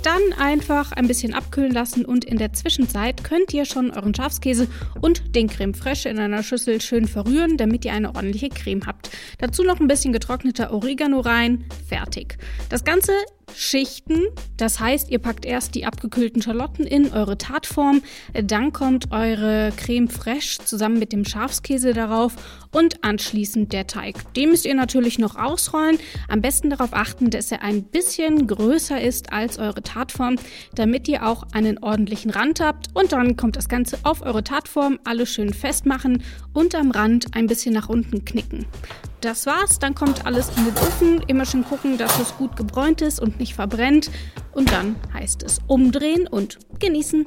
Dann 0.06 0.38
einfach 0.38 0.92
ein 0.92 1.08
bisschen 1.08 1.34
abkühlen 1.34 1.72
lassen 1.72 2.04
und 2.04 2.24
in 2.24 2.38
der 2.38 2.52
Zwischenzeit 2.52 3.24
könnt 3.24 3.52
ihr 3.52 3.64
schon 3.64 3.90
euren 3.90 4.14
Schafskäse 4.14 4.68
und 5.00 5.34
den 5.34 5.48
Creme 5.48 5.74
fraiche 5.74 6.08
in 6.08 6.20
einer 6.20 6.44
Schüssel 6.44 6.80
schön 6.80 7.08
verrühren, 7.08 7.56
damit 7.56 7.84
ihr 7.84 7.92
eine 7.92 8.14
ordentliche 8.14 8.48
Creme 8.48 8.86
habt. 8.86 9.10
Dazu 9.38 9.64
noch 9.64 9.80
ein 9.80 9.88
bisschen 9.88 10.12
getrockneter 10.12 10.72
Oregano 10.72 11.18
rein, 11.18 11.64
fertig. 11.88 12.38
Das 12.68 12.84
Ganze 12.84 13.10
Schichten. 13.54 14.22
Das 14.56 14.80
heißt, 14.80 15.10
ihr 15.10 15.18
packt 15.18 15.44
erst 15.44 15.74
die 15.74 15.86
abgekühlten 15.86 16.42
Schalotten 16.42 16.86
in 16.86 17.12
eure 17.12 17.38
Tatform, 17.38 18.02
dann 18.32 18.72
kommt 18.72 19.12
eure 19.12 19.72
Creme 19.76 20.08
fraiche 20.08 20.64
zusammen 20.64 20.98
mit 20.98 21.12
dem 21.12 21.24
Schafskäse 21.24 21.92
darauf 21.92 22.34
und 22.72 23.04
anschließend 23.04 23.72
der 23.72 23.86
Teig. 23.86 24.34
Den 24.34 24.50
müsst 24.50 24.66
ihr 24.66 24.74
natürlich 24.74 25.18
noch 25.18 25.36
ausrollen. 25.36 25.98
Am 26.28 26.40
besten 26.40 26.70
darauf 26.70 26.92
achten, 26.92 27.30
dass 27.30 27.52
er 27.52 27.62
ein 27.62 27.84
bisschen 27.84 28.46
größer 28.46 29.00
ist 29.00 29.32
als 29.32 29.58
eure 29.58 29.82
Tatform, 29.82 29.95
damit 30.74 31.08
ihr 31.08 31.26
auch 31.26 31.44
einen 31.52 31.78
ordentlichen 31.78 32.30
Rand 32.30 32.60
habt. 32.60 32.88
Und 32.94 33.12
dann 33.12 33.36
kommt 33.36 33.56
das 33.56 33.68
Ganze 33.68 33.98
auf 34.02 34.22
eure 34.22 34.44
Tatform, 34.44 34.98
alles 35.04 35.30
schön 35.30 35.52
festmachen 35.52 36.22
und 36.52 36.74
am 36.74 36.90
Rand 36.90 37.34
ein 37.34 37.46
bisschen 37.46 37.74
nach 37.74 37.88
unten 37.88 38.24
knicken. 38.24 38.66
Das 39.20 39.46
war's, 39.46 39.78
dann 39.78 39.94
kommt 39.94 40.26
alles 40.26 40.56
in 40.56 40.66
den 40.66 40.74
Ofen. 40.74 41.22
Immer 41.26 41.46
schön 41.46 41.64
gucken, 41.64 41.98
dass 41.98 42.18
es 42.20 42.36
gut 42.36 42.56
gebräunt 42.56 43.00
ist 43.02 43.20
und 43.20 43.40
nicht 43.40 43.54
verbrennt. 43.54 44.10
Und 44.52 44.70
dann 44.70 44.96
heißt 45.12 45.42
es 45.42 45.60
umdrehen 45.66 46.28
und 46.28 46.58
genießen. 46.78 47.24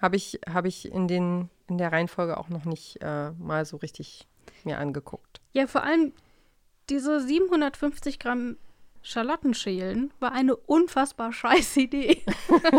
Habe 0.00 0.16
ich, 0.16 0.40
hab 0.48 0.64
ich 0.64 0.92
in, 0.92 1.08
den, 1.08 1.50
in 1.68 1.78
der 1.78 1.92
Reihenfolge 1.92 2.36
auch 2.38 2.48
noch 2.48 2.64
nicht 2.64 3.02
äh, 3.02 3.32
mal 3.32 3.64
so 3.64 3.76
richtig 3.78 4.26
mir 4.64 4.78
angeguckt. 4.78 5.40
Ja, 5.52 5.66
vor 5.66 5.82
allem 5.82 6.12
diese 6.88 7.20
750 7.20 8.18
Gramm 8.18 8.56
Schalottenschälen 9.06 10.12
war 10.18 10.32
eine 10.32 10.56
unfassbar 10.56 11.32
scheiß 11.32 11.76
Idee. 11.76 12.22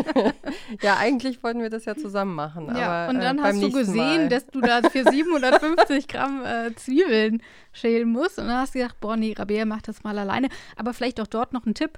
ja, 0.81 0.97
eigentlich 0.97 1.41
wollten 1.41 1.61
wir 1.61 1.69
das 1.69 1.85
ja 1.85 1.95
zusammen 1.95 2.35
machen. 2.35 2.67
Ja, 2.75 3.05
aber, 3.05 3.13
und 3.13 3.21
dann 3.21 3.39
äh, 3.39 3.43
hast 3.43 3.63
du 3.63 3.71
gesehen, 3.71 4.23
Mal. 4.23 4.29
dass 4.29 4.45
du 4.47 4.59
da 4.59 4.81
für 4.89 5.03
750 5.09 6.09
Gramm 6.09 6.43
äh, 6.43 6.75
Zwiebeln 6.75 7.41
schälen 7.71 8.11
musst. 8.11 8.39
Und 8.39 8.47
dann 8.47 8.57
hast 8.57 8.75
du 8.75 8.79
gedacht, 8.79 8.99
boah, 8.99 9.15
nee, 9.15 9.31
Rabea 9.31 9.63
macht 9.63 9.87
das 9.87 10.03
mal 10.03 10.19
alleine. 10.19 10.49
Aber 10.75 10.93
vielleicht 10.93 11.21
auch 11.21 11.27
dort 11.27 11.53
noch 11.53 11.65
ein 11.65 11.75
Tipp. 11.75 11.97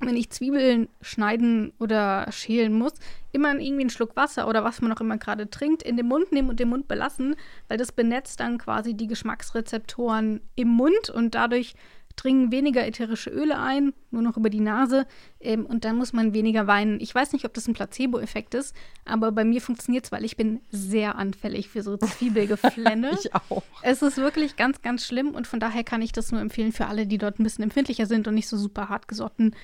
Wenn 0.00 0.16
ich 0.16 0.30
Zwiebeln 0.30 0.88
schneiden 1.00 1.72
oder 1.78 2.26
schälen 2.32 2.76
muss, 2.76 2.94
immer 3.30 3.50
irgendwie 3.50 3.82
einen 3.82 3.90
Schluck 3.90 4.16
Wasser 4.16 4.48
oder 4.48 4.64
was 4.64 4.80
man 4.80 4.92
auch 4.92 5.00
immer 5.00 5.16
gerade 5.16 5.48
trinkt, 5.48 5.84
in 5.84 5.96
den 5.96 6.08
Mund 6.08 6.32
nehmen 6.32 6.48
und 6.48 6.58
den 6.58 6.70
Mund 6.70 6.88
belassen, 6.88 7.36
weil 7.68 7.78
das 7.78 7.92
benetzt 7.92 8.40
dann 8.40 8.58
quasi 8.58 8.94
die 8.94 9.06
Geschmacksrezeptoren 9.06 10.40
im 10.56 10.68
Mund 10.68 11.08
und 11.08 11.36
dadurch 11.36 11.76
dringen 12.16 12.52
weniger 12.52 12.86
ätherische 12.86 13.30
Öle 13.30 13.58
ein, 13.58 13.92
nur 14.10 14.22
noch 14.22 14.36
über 14.36 14.50
die 14.50 14.60
Nase 14.60 15.06
ähm, 15.40 15.66
und 15.66 15.84
dann 15.84 15.96
muss 15.96 16.12
man 16.12 16.32
weniger 16.32 16.66
weinen. 16.66 17.00
Ich 17.00 17.14
weiß 17.14 17.32
nicht, 17.32 17.44
ob 17.44 17.54
das 17.54 17.66
ein 17.66 17.74
Placebo-Effekt 17.74 18.54
ist, 18.54 18.74
aber 19.04 19.32
bei 19.32 19.44
mir 19.44 19.60
funktioniert 19.60 20.04
es, 20.04 20.12
weil 20.12 20.24
ich 20.24 20.36
bin 20.36 20.60
sehr 20.70 21.16
anfällig 21.16 21.68
für 21.68 21.82
so 21.82 21.96
Zwiebelgeflenne. 21.96 23.10
ich 23.20 23.34
auch. 23.34 23.62
Es 23.82 24.02
ist 24.02 24.16
wirklich 24.16 24.56
ganz, 24.56 24.82
ganz 24.82 25.06
schlimm 25.06 25.34
und 25.34 25.46
von 25.46 25.60
daher 25.60 25.84
kann 25.84 26.02
ich 26.02 26.12
das 26.12 26.30
nur 26.32 26.40
empfehlen 26.40 26.72
für 26.72 26.86
alle, 26.86 27.06
die 27.06 27.18
dort 27.18 27.38
ein 27.38 27.44
bisschen 27.44 27.64
empfindlicher 27.64 28.06
sind 28.06 28.28
und 28.28 28.34
nicht 28.34 28.48
so 28.48 28.56
super 28.56 28.88
hart 28.88 29.08
gesotten. 29.08 29.54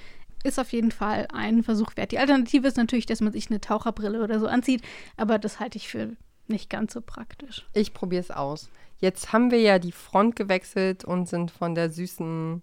Ist 0.42 0.58
auf 0.58 0.72
jeden 0.72 0.90
Fall 0.90 1.28
ein 1.32 1.62
Versuch 1.62 1.96
wert. 1.96 2.12
Die 2.12 2.18
Alternative 2.18 2.66
ist 2.66 2.78
natürlich, 2.78 3.06
dass 3.06 3.20
man 3.20 3.32
sich 3.32 3.50
eine 3.50 3.60
Taucherbrille 3.60 4.22
oder 4.22 4.40
so 4.40 4.46
anzieht, 4.46 4.82
aber 5.16 5.38
das 5.38 5.60
halte 5.60 5.76
ich 5.76 5.88
für 5.88 6.16
nicht 6.48 6.68
ganz 6.68 6.94
so 6.94 7.00
praktisch. 7.00 7.66
Ich 7.74 7.94
probiere 7.94 8.20
es 8.20 8.30
aus. 8.30 8.70
Jetzt 9.00 9.32
haben 9.32 9.50
wir 9.50 9.60
ja 9.60 9.78
die 9.78 9.92
Front 9.92 10.36
gewechselt 10.36 11.04
und 11.04 11.28
sind 11.28 11.50
von 11.50 11.74
der 11.74 11.90
süßen 11.90 12.62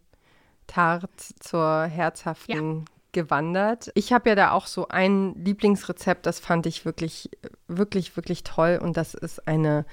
Tart 0.67 1.19
zur 1.39 1.85
herzhaften 1.85 2.79
ja. 2.79 2.85
gewandert. 3.11 3.91
Ich 3.95 4.13
habe 4.13 4.29
ja 4.29 4.35
da 4.35 4.51
auch 4.51 4.67
so 4.67 4.87
ein 4.89 5.33
Lieblingsrezept, 5.35 6.25
das 6.25 6.39
fand 6.39 6.65
ich 6.65 6.85
wirklich, 6.85 7.31
wirklich, 7.67 8.15
wirklich 8.15 8.43
toll 8.43 8.79
und 8.81 8.97
das 8.97 9.13
ist 9.13 9.47
eine 9.47 9.85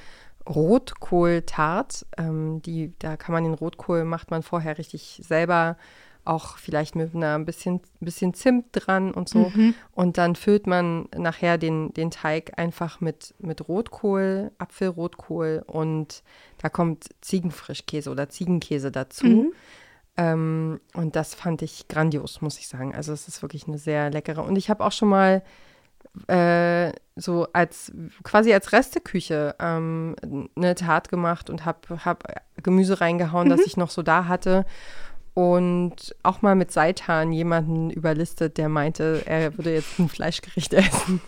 Rotkohl-Tart. 0.47 2.07
Ähm, 2.19 2.61
die, 2.61 2.93
da 2.99 3.17
kann 3.17 3.33
man 3.33 3.45
den 3.45 3.55
Rotkohl, 3.55 4.05
macht 4.05 4.31
man 4.31 4.43
vorher 4.43 4.77
richtig 4.77 5.21
selber 5.25 5.79
auch 6.25 6.57
vielleicht 6.59 6.97
mit 6.97 7.15
einer 7.15 7.35
ein 7.35 7.45
bisschen, 7.45 7.81
bisschen 8.01 8.35
Zimt 8.35 8.67
dran 8.73 9.13
und 9.13 9.29
so. 9.29 9.51
Mhm. 9.55 9.75
Und 9.93 10.19
dann 10.19 10.37
füllt 10.37 10.67
man 10.67 11.09
nachher 11.17 11.59
den, 11.59 11.93
den 11.95 12.11
Teig 12.11 12.59
einfach 12.59 13.01
mit, 13.01 13.35
mit 13.39 13.69
Rotkohl, 13.69 14.53
Apfelrotkohl 14.59 15.63
und 15.67 16.23
da 16.59 16.69
kommt 16.69 17.11
Ziegenfrischkäse 17.21 18.11
oder 18.11 18.29
Ziegenkäse 18.29 18.91
dazu. 18.91 19.27
Mhm. 19.27 19.53
Ähm, 20.17 20.81
und 20.95 21.17
das 21.17 21.35
fand 21.35 21.63
ich 21.63 21.89
grandios, 21.89 22.41
muss 22.41 22.59
ich 22.59 22.69
sagen. 22.69 22.95
Also 22.95 23.13
es 23.13 23.29
ist 23.29 23.43
wirklich 23.43 23.67
eine 23.67 23.79
sehr 23.79 24.11
leckere. 24.11 24.43
Und 24.43 24.57
ich 24.57 24.71
habe 24.71 24.85
auch 24.85 24.93
schon 24.93 25.09
mal 25.09 25.43
äh, 26.29 26.93
so 27.17 27.49
als 27.53 27.93
quasi 28.23 28.53
als 28.53 28.73
Resteküche 28.73 29.57
ähm, 29.59 30.15
eine 30.57 30.75
Tat 30.75 31.09
gemacht 31.09 31.51
und 31.51 31.65
habe 31.65 32.05
hab 32.05 32.25
Gemüse 32.63 33.01
reingehauen, 33.01 33.49
mhm. 33.49 33.51
das 33.51 33.67
ich 33.67 33.77
noch 33.77 33.91
so 33.91 34.03
da 34.03 34.27
hatte 34.27 34.65
und 35.35 36.15
auch 36.23 36.43
mal 36.43 36.55
mit 36.55 36.71
Seitan 36.71 37.33
jemanden 37.33 37.91
überlistet, 37.91 38.57
der 38.57 38.69
meinte, 38.69 39.23
er 39.27 39.59
würde 39.59 39.75
jetzt 39.75 39.99
ein 39.99 40.09
Fleischgericht 40.09 40.73
essen 40.75 41.21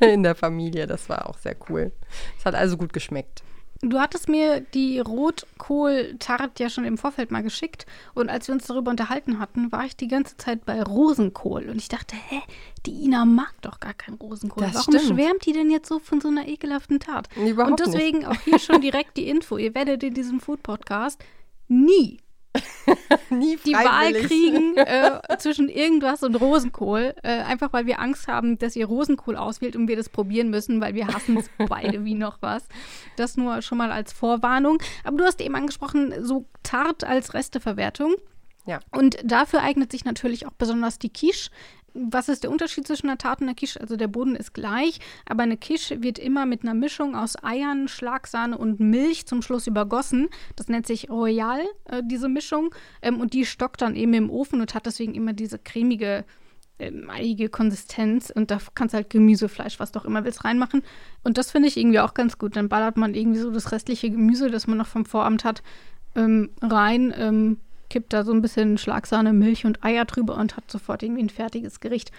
in 0.00 0.24
der 0.24 0.34
Familie. 0.34 0.88
Das 0.88 1.08
war 1.08 1.28
auch 1.28 1.38
sehr 1.38 1.56
cool. 1.68 1.92
Es 2.38 2.44
hat 2.44 2.56
also 2.56 2.76
gut 2.76 2.92
geschmeckt. 2.92 3.42
Du 3.84 3.98
hattest 3.98 4.28
mir 4.28 4.60
die 4.60 5.00
Rotkohl-Tart 5.00 6.60
ja 6.60 6.70
schon 6.70 6.84
im 6.84 6.98
Vorfeld 6.98 7.32
mal 7.32 7.42
geschickt. 7.42 7.84
Und 8.14 8.28
als 8.28 8.46
wir 8.46 8.54
uns 8.54 8.66
darüber 8.66 8.92
unterhalten 8.92 9.40
hatten, 9.40 9.72
war 9.72 9.84
ich 9.84 9.96
die 9.96 10.06
ganze 10.06 10.36
Zeit 10.36 10.64
bei 10.64 10.80
Rosenkohl. 10.80 11.68
Und 11.68 11.78
ich 11.78 11.88
dachte, 11.88 12.14
hä, 12.14 12.40
die 12.86 13.04
Ina 13.04 13.24
mag 13.24 13.52
doch 13.60 13.80
gar 13.80 13.94
keinen 13.94 14.18
Rosenkohl. 14.18 14.62
Das 14.62 14.74
Warum 14.74 15.00
stimmt. 15.00 15.18
schwärmt 15.18 15.46
die 15.46 15.52
denn 15.52 15.68
jetzt 15.70 15.88
so 15.88 15.98
von 15.98 16.20
so 16.20 16.28
einer 16.28 16.46
ekelhaften 16.46 17.00
Tat? 17.00 17.28
Überhaupt 17.36 17.80
und 17.80 17.80
deswegen 17.80 18.18
nicht. 18.18 18.28
auch 18.28 18.40
hier 18.44 18.60
schon 18.60 18.80
direkt 18.80 19.16
die 19.16 19.28
Info. 19.28 19.56
Ihr 19.56 19.74
werdet 19.74 20.04
in 20.04 20.14
diesem 20.14 20.38
Food-Podcast 20.38 21.20
nie 21.66 22.18
die 23.30 23.72
Wahl 23.72 24.12
kriegen 24.12 24.76
äh, 24.76 25.20
zwischen 25.38 25.68
irgendwas 25.68 26.22
und 26.22 26.34
Rosenkohl, 26.34 27.14
äh, 27.22 27.40
einfach 27.42 27.72
weil 27.72 27.86
wir 27.86 28.00
Angst 28.00 28.28
haben, 28.28 28.58
dass 28.58 28.76
ihr 28.76 28.86
Rosenkohl 28.86 29.36
auswählt 29.36 29.76
und 29.76 29.88
wir 29.88 29.96
das 29.96 30.08
probieren 30.08 30.50
müssen, 30.50 30.80
weil 30.80 30.94
wir 30.94 31.08
hassen 31.08 31.36
es 31.36 31.50
beide 31.68 32.04
wie 32.04 32.14
noch 32.14 32.38
was. 32.40 32.64
Das 33.16 33.36
nur 33.36 33.62
schon 33.62 33.78
mal 33.78 33.90
als 33.90 34.12
Vorwarnung. 34.12 34.78
Aber 35.04 35.16
du 35.16 35.24
hast 35.24 35.40
eben 35.40 35.54
angesprochen, 35.54 36.14
so 36.24 36.46
tart 36.62 37.04
als 37.04 37.34
Resteverwertung. 37.34 38.14
Ja. 38.66 38.80
Und 38.92 39.18
dafür 39.24 39.62
eignet 39.62 39.90
sich 39.90 40.04
natürlich 40.04 40.46
auch 40.46 40.52
besonders 40.52 40.98
die 40.98 41.12
Quiche. 41.12 41.50
Was 41.94 42.28
ist 42.28 42.42
der 42.42 42.50
Unterschied 42.50 42.86
zwischen 42.86 43.08
einer 43.08 43.18
Tarte 43.18 43.42
und 43.42 43.48
einer 43.48 43.54
Quiche? 43.54 43.80
Also 43.80 43.96
der 43.96 44.08
Boden 44.08 44.34
ist 44.34 44.54
gleich, 44.54 44.98
aber 45.26 45.42
eine 45.42 45.56
Quiche 45.56 46.02
wird 46.02 46.18
immer 46.18 46.46
mit 46.46 46.62
einer 46.62 46.74
Mischung 46.74 47.14
aus 47.14 47.42
Eiern, 47.42 47.88
Schlagsahne 47.88 48.56
und 48.56 48.80
Milch 48.80 49.26
zum 49.26 49.42
Schluss 49.42 49.66
übergossen. 49.66 50.28
Das 50.56 50.68
nennt 50.68 50.86
sich 50.86 51.10
Royal, 51.10 51.60
äh, 51.84 52.02
diese 52.04 52.28
Mischung. 52.28 52.74
Ähm, 53.02 53.20
und 53.20 53.34
die 53.34 53.44
stockt 53.44 53.82
dann 53.82 53.94
eben 53.94 54.14
im 54.14 54.30
Ofen 54.30 54.60
und 54.60 54.74
hat 54.74 54.86
deswegen 54.86 55.14
immer 55.14 55.32
diese 55.34 55.58
cremige, 55.58 56.24
ähm, 56.78 57.10
eiige 57.10 57.48
Konsistenz. 57.48 58.30
Und 58.30 58.50
da 58.50 58.58
kannst 58.74 58.94
du 58.94 58.96
halt 58.96 59.10
Gemüse, 59.10 59.48
Fleisch, 59.48 59.78
was 59.78 59.92
doch 59.92 60.04
immer 60.04 60.24
willst, 60.24 60.44
reinmachen. 60.44 60.82
Und 61.24 61.36
das 61.36 61.50
finde 61.50 61.68
ich 61.68 61.76
irgendwie 61.76 62.00
auch 62.00 62.14
ganz 62.14 62.38
gut. 62.38 62.56
Dann 62.56 62.68
ballert 62.68 62.96
man 62.96 63.14
irgendwie 63.14 63.38
so 63.38 63.50
das 63.50 63.72
restliche 63.72 64.10
Gemüse, 64.10 64.50
das 64.50 64.66
man 64.66 64.78
noch 64.78 64.86
vom 64.86 65.04
Vorabend 65.04 65.44
hat, 65.44 65.62
ähm, 66.14 66.50
rein 66.62 67.12
ähm, 67.16 67.58
kippt 67.92 68.14
da 68.14 68.24
so 68.24 68.32
ein 68.32 68.40
bisschen 68.40 68.78
Schlagsahne, 68.78 69.34
Milch 69.34 69.66
und 69.66 69.84
Eier 69.84 70.06
drüber 70.06 70.38
und 70.38 70.56
hat 70.56 70.70
sofort 70.70 71.02
irgendwie 71.02 71.24
ein 71.24 71.28
fertiges 71.28 71.78
Gericht. 71.78 72.10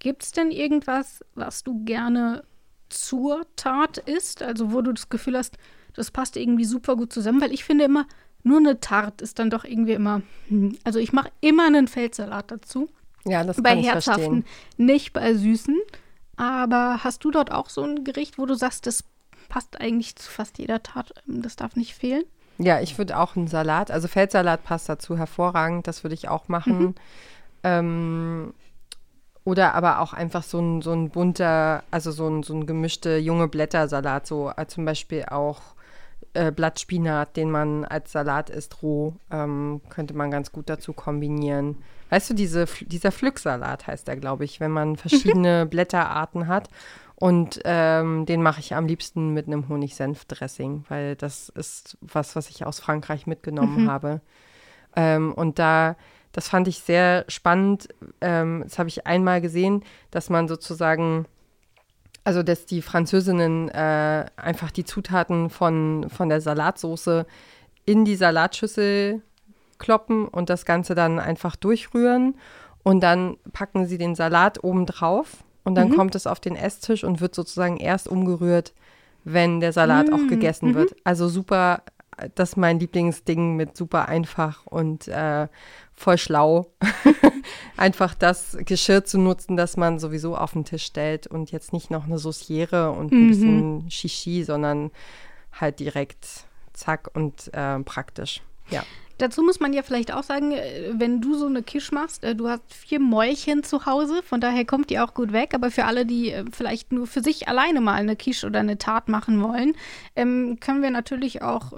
Gibt 0.00 0.24
es 0.24 0.32
denn 0.32 0.50
irgendwas, 0.50 1.24
was 1.36 1.62
du 1.62 1.84
gerne 1.84 2.42
zur 2.88 3.46
Tat 3.54 3.98
isst? 3.98 4.42
Also 4.42 4.72
wo 4.72 4.82
du 4.82 4.92
das 4.92 5.10
Gefühl 5.10 5.38
hast, 5.38 5.56
das 5.94 6.10
passt 6.10 6.36
irgendwie 6.36 6.64
super 6.64 6.96
gut 6.96 7.12
zusammen? 7.12 7.40
Weil 7.40 7.52
ich 7.52 7.62
finde 7.62 7.84
immer, 7.84 8.06
nur 8.42 8.58
eine 8.58 8.80
Tart 8.80 9.22
ist 9.22 9.38
dann 9.38 9.50
doch 9.50 9.64
irgendwie 9.64 9.92
immer. 9.92 10.22
Hm. 10.48 10.76
Also 10.82 10.98
ich 10.98 11.12
mache 11.12 11.30
immer 11.40 11.68
einen 11.68 11.86
Feldsalat 11.86 12.50
dazu. 12.50 12.88
Ja, 13.24 13.44
das 13.44 13.62
bei 13.62 13.70
kann 13.70 13.78
ich 13.78 13.86
Herzhaften, 13.86 14.42
verstehen. 14.42 14.44
nicht 14.76 15.12
bei 15.12 15.32
Süßen. 15.32 15.78
Aber 16.34 17.04
hast 17.04 17.24
du 17.24 17.30
dort 17.30 17.52
auch 17.52 17.70
so 17.70 17.84
ein 17.84 18.02
Gericht, 18.02 18.36
wo 18.36 18.46
du 18.46 18.54
sagst, 18.54 18.88
das 18.88 19.04
passt 19.48 19.80
eigentlich 19.80 20.16
zu 20.16 20.28
fast 20.28 20.58
jeder 20.58 20.82
Tat, 20.82 21.14
das 21.24 21.54
darf 21.54 21.76
nicht 21.76 21.94
fehlen? 21.94 22.24
Ja, 22.58 22.80
ich 22.80 22.98
würde 22.98 23.18
auch 23.18 23.36
einen 23.36 23.48
Salat, 23.48 23.90
also 23.90 24.08
Feldsalat 24.08 24.64
passt 24.64 24.88
dazu 24.88 25.18
hervorragend, 25.18 25.86
das 25.86 26.04
würde 26.04 26.14
ich 26.14 26.28
auch 26.28 26.48
machen. 26.48 26.78
Mhm. 26.78 26.94
Ähm, 27.64 28.54
oder 29.44 29.74
aber 29.74 30.00
auch 30.00 30.12
einfach 30.12 30.42
so 30.42 30.58
ein, 30.58 30.80
so 30.80 30.92
ein 30.92 31.10
bunter, 31.10 31.82
also 31.90 32.12
so 32.12 32.28
ein, 32.28 32.42
so 32.42 32.54
ein 32.54 32.66
gemischte 32.66 33.18
junge 33.18 33.48
Blättersalat, 33.48 34.26
so 34.26 34.52
äh, 34.56 34.66
zum 34.66 34.84
Beispiel 34.84 35.24
auch 35.26 35.60
äh, 36.32 36.50
Blattspinat, 36.50 37.36
den 37.36 37.50
man 37.50 37.84
als 37.84 38.12
Salat 38.12 38.50
isst, 38.50 38.82
roh, 38.82 39.14
ähm, 39.30 39.80
könnte 39.90 40.14
man 40.14 40.30
ganz 40.30 40.50
gut 40.50 40.70
dazu 40.70 40.92
kombinieren. 40.92 41.76
Weißt 42.10 42.30
du, 42.30 42.34
diese, 42.34 42.66
dieser 42.80 43.12
Pflücksalat 43.12 43.86
heißt 43.86 44.08
der, 44.08 44.16
glaube 44.16 44.44
ich, 44.44 44.60
wenn 44.60 44.70
man 44.70 44.96
verschiedene 44.96 45.66
Blätterarten 45.66 46.46
hat 46.46 46.68
und 47.16 47.60
ähm, 47.64 48.26
den 48.26 48.42
mache 48.42 48.60
ich 48.60 48.74
am 48.74 48.86
liebsten 48.86 49.30
mit 49.30 49.46
einem 49.46 49.68
Honig-Senf-Dressing, 49.68 50.84
weil 50.88 51.14
das 51.14 51.48
ist 51.48 51.96
was, 52.00 52.34
was 52.34 52.50
ich 52.50 52.66
aus 52.66 52.80
Frankreich 52.80 53.26
mitgenommen 53.26 53.84
mhm. 53.84 53.90
habe. 53.90 54.20
Ähm, 54.96 55.32
und 55.32 55.58
da, 55.58 55.96
das 56.32 56.48
fand 56.48 56.66
ich 56.66 56.80
sehr 56.80 57.24
spannend. 57.28 57.88
Ähm, 58.20 58.62
das 58.64 58.78
habe 58.78 58.88
ich 58.88 59.06
einmal 59.06 59.40
gesehen, 59.40 59.84
dass 60.10 60.28
man 60.28 60.48
sozusagen, 60.48 61.26
also 62.24 62.42
dass 62.42 62.66
die 62.66 62.82
Französinnen 62.82 63.68
äh, 63.68 64.26
einfach 64.36 64.72
die 64.72 64.84
Zutaten 64.84 65.50
von, 65.50 66.06
von 66.10 66.28
der 66.28 66.40
Salatsoße 66.40 67.26
in 67.84 68.04
die 68.04 68.16
Salatschüssel 68.16 69.22
kloppen 69.78 70.26
und 70.26 70.50
das 70.50 70.64
Ganze 70.64 70.96
dann 70.96 71.20
einfach 71.20 71.54
durchrühren. 71.54 72.36
Und 72.82 73.00
dann 73.00 73.36
packen 73.52 73.86
sie 73.86 73.98
den 73.98 74.16
Salat 74.16 74.64
oben 74.64 74.84
drauf 74.84 75.44
und 75.64 75.74
dann 75.74 75.88
mhm. 75.88 75.96
kommt 75.96 76.14
es 76.14 76.26
auf 76.26 76.40
den 76.40 76.56
Esstisch 76.56 77.04
und 77.04 77.20
wird 77.20 77.34
sozusagen 77.34 77.78
erst 77.78 78.08
umgerührt, 78.08 78.74
wenn 79.24 79.60
der 79.60 79.72
Salat 79.72 80.08
mhm. 80.08 80.14
auch 80.14 80.28
gegessen 80.28 80.70
mhm. 80.70 80.74
wird. 80.74 80.96
Also 81.04 81.28
super, 81.28 81.82
das 82.34 82.50
ist 82.50 82.56
mein 82.56 82.78
Lieblingsding 82.78 83.56
mit 83.56 83.76
super 83.76 84.08
einfach 84.08 84.66
und 84.66 85.08
äh, 85.08 85.48
voll 85.94 86.18
schlau. 86.18 86.72
Einfach 87.76 88.14
das 88.14 88.56
Geschirr 88.60 89.04
zu 89.04 89.18
nutzen, 89.18 89.56
das 89.56 89.76
man 89.76 89.98
sowieso 89.98 90.36
auf 90.36 90.52
den 90.52 90.64
Tisch 90.64 90.84
stellt 90.84 91.26
und 91.26 91.50
jetzt 91.50 91.72
nicht 91.72 91.90
noch 91.90 92.04
eine 92.04 92.18
Sauciere 92.18 92.90
und 92.90 93.12
ein 93.12 93.24
mhm. 93.24 93.28
bisschen 93.28 93.90
Shishi, 93.90 94.44
sondern 94.44 94.90
halt 95.52 95.80
direkt 95.80 96.26
zack 96.72 97.10
und 97.14 97.52
äh, 97.52 97.78
praktisch. 97.80 98.42
Ja. 98.70 98.84
Dazu 99.18 99.42
muss 99.42 99.60
man 99.60 99.72
ja 99.72 99.82
vielleicht 99.82 100.12
auch 100.12 100.24
sagen, 100.24 100.52
äh, 100.52 100.92
wenn 100.94 101.20
du 101.20 101.34
so 101.34 101.46
eine 101.46 101.62
Kisch 101.62 101.92
machst, 101.92 102.24
äh, 102.24 102.34
du 102.34 102.48
hast 102.48 102.62
vier 102.72 102.98
Mäulchen 102.98 103.62
zu 103.62 103.86
Hause, 103.86 104.22
von 104.22 104.40
daher 104.40 104.64
kommt 104.64 104.90
die 104.90 104.98
auch 104.98 105.14
gut 105.14 105.32
weg. 105.32 105.54
Aber 105.54 105.70
für 105.70 105.84
alle, 105.84 106.04
die 106.04 106.30
äh, 106.30 106.44
vielleicht 106.50 106.92
nur 106.92 107.06
für 107.06 107.22
sich 107.22 107.48
alleine 107.48 107.80
mal 107.80 107.94
eine 107.94 108.16
Kisch 108.16 108.44
oder 108.44 108.60
eine 108.60 108.78
Tat 108.78 109.08
machen 109.08 109.40
wollen, 109.42 109.74
ähm, 110.16 110.58
können 110.58 110.82
wir 110.82 110.90
natürlich 110.90 111.42
auch, 111.42 111.72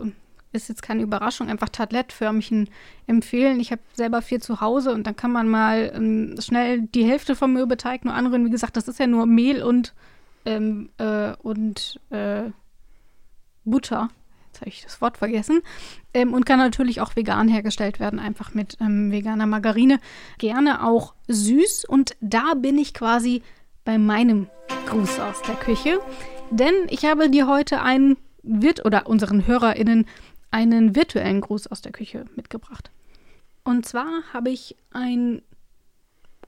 ist 0.53 0.68
jetzt 0.70 0.83
keine 0.83 1.03
Überraschung, 1.03 1.49
einfach 1.49 1.68
Tartlettförmchen 1.68 2.70
empfehlen. 3.07 3.61
Ich 3.61 3.70
habe 3.70 3.83
selber 3.92 4.22
vier 4.22 4.40
zu 4.40 4.62
Hause 4.62 4.92
und 4.92 5.07
dann 5.07 5.16
kann 5.16 5.33
man 5.33 5.49
mal 5.49 5.92
ähm, 5.94 6.37
schnell 6.40 6.83
die 6.83 7.05
Hälfte 7.05 7.37
vom 7.37 7.53
Mürbeteig 7.53 8.05
nur 8.07 8.14
anrühren. 8.14 8.46
Wie 8.46 8.51
gesagt, 8.51 8.77
das 8.79 8.88
ist 8.88 8.99
ja 8.99 9.07
nur 9.07 9.27
Mehl 9.27 9.62
und, 9.62 9.94
ähm, 10.46 10.88
äh, 10.96 11.35
und 11.42 12.01
äh, 12.09 12.44
Butter 13.66 14.09
jetzt 14.57 14.61
habe 14.61 14.71
ich 14.71 14.83
das 14.83 15.01
Wort 15.01 15.19
vergessen, 15.19 15.61
ähm, 16.14 16.33
und 16.33 16.47
kann 16.47 16.59
natürlich 16.59 17.01
auch 17.01 17.14
vegan 17.16 17.49
hergestellt 17.49 18.01
werden, 18.01 18.19
einfach 18.19 18.55
mit 18.55 18.77
ähm, 18.81 19.11
veganer 19.11 19.47
Margarine. 19.47 20.01
Gerne 20.38 20.85
auch 20.85 21.14
süß 21.29 21.85
und 21.85 22.16
da 22.21 22.55
bin 22.55 22.79
ich 22.79 22.95
quasi 22.95 23.42
bei 23.85 23.99
meinem 23.99 24.49
Gruß 24.87 25.21
aus 25.21 25.42
der 25.42 25.57
Küche, 25.57 26.01
denn 26.51 26.75
ich 26.88 27.05
habe 27.05 27.29
dir 27.31 27.47
heute 27.47 27.83
einen 27.83 28.16
wird 28.42 28.85
oder 28.85 29.07
unseren 29.07 29.47
HörerInnen 29.47 30.07
einen 30.51 30.95
virtuellen 30.95 31.40
Gruß 31.40 31.66
aus 31.66 31.83
der 31.83 31.92
Küche 31.92 32.25
mitgebracht. 32.37 32.90
Und 33.64 33.85
zwar 33.85 34.23
habe 34.33 34.51
ich 34.51 34.77
ein 34.92 35.42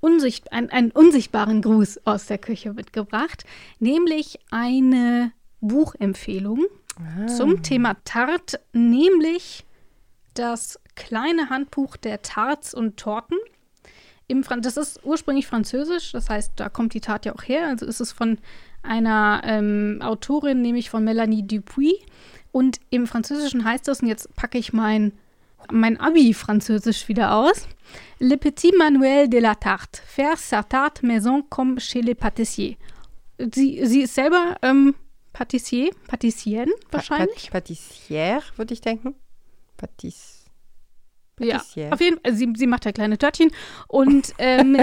Unsicht, 0.00 0.52
ein, 0.52 0.70
einen 0.70 0.92
unsichtbaren 0.92 1.60
Gruß 1.60 2.06
aus 2.06 2.26
der 2.26 2.38
Küche 2.38 2.72
mitgebracht, 2.72 3.44
nämlich 3.80 4.38
eine 4.50 5.32
Buchempfehlung 5.60 6.66
ah. 6.98 7.26
zum 7.26 7.62
Thema 7.62 7.96
Tart, 8.04 8.60
nämlich 8.72 9.64
das 10.34 10.78
kleine 10.94 11.50
Handbuch 11.50 11.96
der 11.96 12.22
Tarts 12.22 12.74
und 12.74 12.96
Torten. 12.96 13.38
Im 14.26 14.42
das 14.42 14.76
ist 14.76 15.04
ursprünglich 15.04 15.46
französisch, 15.46 16.12
das 16.12 16.28
heißt, 16.28 16.52
da 16.56 16.68
kommt 16.68 16.92
die 16.92 17.00
Tat 17.00 17.24
ja 17.24 17.34
auch 17.34 17.42
her. 17.42 17.68
Also 17.68 17.86
ist 17.86 18.00
es 18.00 18.12
von 18.12 18.38
einer 18.82 19.40
ähm, 19.44 20.00
Autorin, 20.02 20.60
nämlich 20.60 20.90
von 20.90 21.02
Melanie 21.02 21.46
Dupuis. 21.46 21.94
Und 22.52 22.78
im 22.90 23.06
Französischen 23.06 23.64
heißt 23.64 23.88
das, 23.88 24.02
und 24.02 24.08
jetzt 24.08 24.34
packe 24.34 24.58
ich 24.58 24.72
mein, 24.72 25.12
mein 25.70 25.98
Abi-Französisch 25.98 27.08
wieder 27.08 27.34
aus. 27.34 27.68
Le 28.18 28.36
petit 28.36 28.72
manuel 28.76 29.28
de 29.28 29.40
la 29.40 29.54
tarte. 29.54 30.00
Faire 30.04 30.36
sa 30.36 30.62
tarte 30.62 31.06
maison 31.06 31.42
comme 31.48 31.78
chez 31.78 32.02
les 32.02 32.14
pâtissiers. 32.14 32.76
Sie, 33.38 33.86
sie 33.86 34.02
ist 34.02 34.14
selber 34.14 34.56
ähm, 34.62 34.94
Patissier, 35.38 35.92
Patissienne 36.08 36.72
wahrscheinlich. 36.90 37.52
Patissière, 37.52 38.42
würde 38.56 38.74
ich 38.74 38.80
denken. 38.80 39.14
Patissier. 39.76 40.48
Ja, 41.38 41.62
auf 41.92 42.00
jeden 42.00 42.18
Fall. 42.20 42.34
Sie, 42.34 42.52
sie 42.56 42.66
macht 42.66 42.84
ja 42.86 42.90
kleine 42.90 43.18
Törtchen 43.18 43.52
und 43.86 44.34
ähm, 44.38 44.76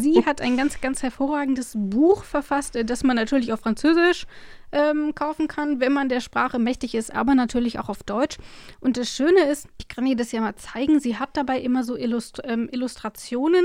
sie 0.00 0.26
hat 0.26 0.40
ein 0.40 0.56
ganz, 0.56 0.80
ganz 0.80 1.04
hervorragendes 1.04 1.74
Buch 1.76 2.24
verfasst, 2.24 2.74
äh, 2.74 2.84
das 2.84 3.04
man 3.04 3.14
natürlich 3.14 3.52
auf 3.52 3.60
Französisch 3.60 4.26
ähm, 4.72 5.14
kaufen 5.14 5.46
kann, 5.46 5.78
wenn 5.78 5.92
man 5.92 6.08
der 6.08 6.18
Sprache 6.18 6.58
mächtig 6.58 6.96
ist, 6.96 7.14
aber 7.14 7.36
natürlich 7.36 7.78
auch 7.78 7.88
auf 7.88 8.02
Deutsch. 8.02 8.38
Und 8.80 8.96
das 8.96 9.14
Schöne 9.14 9.44
ist, 9.44 9.68
ich 9.78 9.86
kann 9.86 10.08
ihr 10.08 10.16
das 10.16 10.32
ja 10.32 10.40
mal 10.40 10.56
zeigen, 10.56 10.98
sie 10.98 11.18
hat 11.18 11.36
dabei 11.36 11.60
immer 11.60 11.84
so 11.84 11.96
Illust 11.96 12.42
ähm, 12.42 12.68
Illustrationen, 12.72 13.64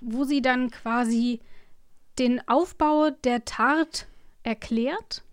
wo 0.00 0.22
sie 0.22 0.42
dann 0.42 0.70
quasi 0.70 1.40
den 2.20 2.40
Aufbau 2.46 3.10
der 3.10 3.44
Tart 3.44 4.06
erklärt. 4.44 5.24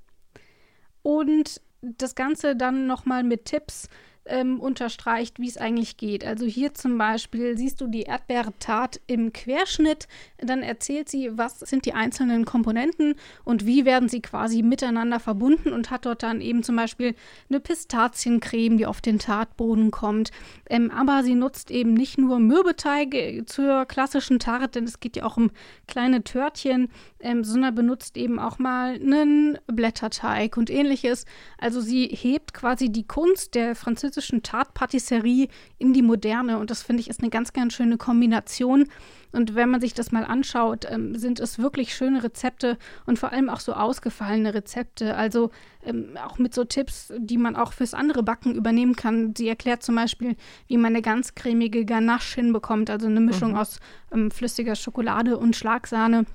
Und 1.04 1.62
das 1.82 2.15
Ganze 2.15 2.56
dann 2.56 2.88
nochmal 2.88 3.24
mit 3.24 3.45
Tipps 3.45 3.88
ähm, 4.32 4.60
unterstreicht, 4.60 5.39
wie 5.39 5.48
es 5.50 5.58
eigentlich 5.58 5.98
geht. 5.98 6.26
Also 6.26 6.46
hier 6.46 6.74
zum 6.74 6.98
Beispiel 6.98 7.58
siehst 7.58 7.82
du 7.82 7.88
die 7.88 8.04
Erdbeertat 8.04 9.02
im 9.06 9.34
Querschnitt, 9.34 10.08
dann 10.38 10.63
erzählt 10.63 11.10
sie, 11.10 11.38
was 11.38 11.60
sind 11.60 11.86
die 11.86 11.94
einzelnen 11.94 12.46
Komponenten 12.46 13.15
und 13.44 13.65
wie 13.65 13.86
werden 13.86 14.08
sie 14.10 14.22
quasi 14.22 14.63
miteinander 14.63 15.20
verbunden 15.20 15.74
und 15.74 15.91
hat 15.91 16.06
dort 16.06 16.24
dann 16.24 16.39
eben 16.39 16.63
zum 16.63 16.78
Beispiel 16.78 17.13
eine 17.50 17.60
Pistaziencreme, 17.60 18.78
die 18.78 18.86
auf 18.86 19.02
den 19.02 19.20
Tartboden 19.20 19.91
kommt. 19.91 20.32
Ähm, 20.70 20.89
aber 20.91 21.24
sie 21.24 21.36
nutzt 21.36 21.70
eben 21.70 21.94
nicht 21.94 22.17
nur 22.17 22.39
Mürbeteig 22.39 23.44
zur 23.46 23.86
klassischen 23.86 24.39
Tart, 24.39 24.76
denn 24.76 24.86
es 24.86 25.02
geht 25.02 25.17
ja 25.17 25.26
auch 25.26 25.36
um 25.36 25.52
kleine 25.88 26.24
Törtchen, 26.24 26.88
ähm, 27.20 27.44
sondern 27.44 27.76
benutzt 27.76 28.15
eben 28.15 28.39
auch 28.39 28.60
mal 28.60 28.94
einen 28.96 29.58
Blätterteig 29.67 30.56
und 30.56 30.70
ähnliches. 30.70 31.26
Also 31.58 31.82
sie 31.82 32.08
hebt 32.08 32.54
quasi 32.54 32.89
die 32.89 33.06
Kunst 33.06 33.56
der 33.56 33.76
französischen 33.76 34.21
französischen 34.22 34.44
Tartpatisserie 34.44 35.48
in 35.80 35.94
die 35.94 36.02
moderne. 36.02 36.60
Und 36.60 36.70
das 36.70 36.84
finde 36.84 37.02
ich 37.02 37.10
ist 37.10 37.22
eine 37.22 37.30
ganz, 37.30 37.54
ganz 37.54 37.74
schöne 37.74 37.98
Kombination. 37.98 38.88
Und 39.32 39.56
wenn 39.56 39.70
man 39.70 39.82
sich 39.82 39.94
das 39.94 40.12
mal 40.12 40.26
anschaut, 40.26 40.86
ähm, 40.90 41.18
sind 41.18 41.40
es 41.40 41.58
wirklich 41.58 41.96
schöne 41.96 42.24
Rezepte 42.24 42.78
und 43.06 43.18
vor 43.18 43.32
allem 43.32 43.50
auch 43.50 43.62
so 43.62 43.74
ausgefallene 43.74 44.54
Rezepte. 44.54 45.16
Also 45.16 45.52
ähm, 45.84 46.18
auch 46.24 46.38
mit 46.38 46.54
so 46.54 46.66
Tipps, 46.66 47.14
die 47.18 47.38
man 47.38 47.56
auch 47.56 47.74
fürs 47.74 47.94
andere 47.94 48.24
Backen 48.24 48.56
übernehmen 48.56 48.96
kann. 48.96 49.34
Sie 49.36 49.48
erklärt 49.48 49.84
zum 49.84 49.96
Beispiel, 49.96 50.36
wie 50.68 50.78
man 50.78 50.94
eine 50.94 51.02
ganz 51.02 51.34
cremige 51.34 51.86
Ganache 51.86 52.36
hinbekommt, 52.36 52.90
also 52.90 53.08
eine 53.08 53.22
Mischung 53.22 53.52
mhm. 53.52 53.58
aus 53.58 53.80
ähm, 54.12 54.32
flüssiger 54.32 54.76
Schokolade 54.76 55.38
und 55.38 55.56
Schlagsahne. 55.56 56.26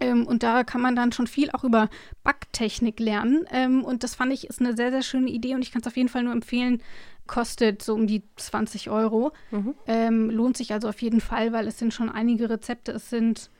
Ähm, 0.00 0.26
und 0.26 0.42
da 0.42 0.64
kann 0.64 0.80
man 0.80 0.96
dann 0.96 1.12
schon 1.12 1.26
viel 1.26 1.50
auch 1.50 1.64
über 1.64 1.88
Backtechnik 2.24 2.98
lernen. 3.00 3.46
Ähm, 3.50 3.84
und 3.84 4.02
das 4.02 4.14
fand 4.14 4.32
ich 4.32 4.48
ist 4.48 4.60
eine 4.60 4.76
sehr, 4.76 4.90
sehr 4.90 5.02
schöne 5.02 5.30
Idee 5.30 5.54
und 5.54 5.62
ich 5.62 5.72
kann 5.72 5.82
es 5.82 5.86
auf 5.86 5.96
jeden 5.96 6.08
Fall 6.08 6.24
nur 6.24 6.32
empfehlen. 6.32 6.82
Kostet 7.26 7.82
so 7.82 7.94
um 7.94 8.06
die 8.06 8.22
20 8.36 8.90
Euro. 8.90 9.32
Mhm. 9.50 9.74
Ähm, 9.86 10.30
lohnt 10.30 10.56
sich 10.56 10.72
also 10.72 10.88
auf 10.88 11.00
jeden 11.00 11.20
Fall, 11.20 11.52
weil 11.52 11.66
es 11.66 11.78
sind 11.78 11.94
schon 11.94 12.10
einige 12.10 12.50
Rezepte. 12.50 12.92
Es 12.92 13.10
sind, 13.10 13.50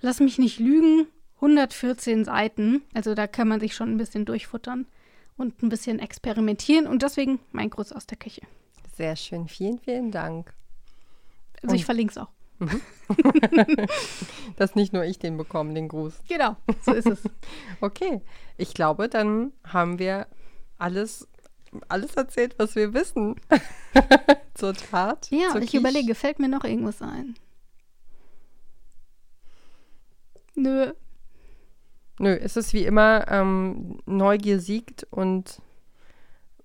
lass 0.00 0.20
mich 0.20 0.38
nicht 0.38 0.58
lügen, 0.58 1.06
114 1.36 2.24
Seiten. 2.24 2.82
Also 2.92 3.14
da 3.14 3.26
kann 3.26 3.48
man 3.48 3.60
sich 3.60 3.74
schon 3.74 3.90
ein 3.90 3.96
bisschen 3.98 4.24
durchfuttern 4.24 4.86
und 5.36 5.62
ein 5.62 5.68
bisschen 5.68 5.98
experimentieren. 5.98 6.86
Und 6.86 7.02
deswegen 7.02 7.40
mein 7.52 7.70
Gruß 7.70 7.92
aus 7.92 8.06
der 8.06 8.18
Küche. 8.18 8.42
Sehr 8.96 9.16
schön. 9.16 9.48
Vielen, 9.48 9.78
vielen 9.78 10.10
Dank. 10.10 10.52
Also 11.62 11.72
und 11.72 11.76
ich 11.76 11.84
verlinke 11.84 12.12
es 12.12 12.18
auch. 12.18 12.30
Mhm. 12.58 12.80
Dass 14.56 14.74
nicht 14.74 14.92
nur 14.92 15.04
ich 15.04 15.18
den 15.18 15.36
bekomme, 15.36 15.74
den 15.74 15.88
Gruß. 15.88 16.22
Genau, 16.28 16.56
so 16.82 16.92
ist 16.92 17.06
es. 17.06 17.22
okay, 17.80 18.20
ich 18.56 18.74
glaube, 18.74 19.08
dann 19.08 19.52
haben 19.64 19.98
wir 19.98 20.26
alles, 20.78 21.28
alles 21.88 22.14
erzählt, 22.14 22.54
was 22.58 22.74
wir 22.74 22.94
wissen 22.94 23.36
zur 24.54 24.74
Tat. 24.74 25.28
Ja, 25.30 25.50
zur 25.50 25.60
ich 25.60 25.70
Quiche. 25.70 25.78
überlege, 25.78 26.14
fällt 26.14 26.38
mir 26.38 26.48
noch 26.48 26.64
irgendwas 26.64 27.02
ein? 27.02 27.34
Nö. 30.54 30.92
Nö, 32.18 32.32
es 32.32 32.56
ist 32.56 32.72
wie 32.72 32.84
immer, 32.84 33.26
ähm, 33.28 33.98
Neugier 34.06 34.60
siegt 34.60 35.04
und 35.10 35.60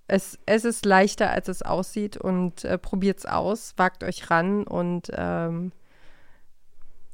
es, 0.07 0.37
es 0.45 0.65
ist 0.65 0.85
leichter, 0.85 1.31
als 1.31 1.47
es 1.47 1.61
aussieht 1.61 2.17
und 2.17 2.65
äh, 2.65 2.77
probiert 2.77 3.19
es 3.19 3.25
aus, 3.25 3.73
wagt 3.77 4.03
euch 4.03 4.29
ran 4.29 4.63
und 4.63 5.11
ähm, 5.13 5.71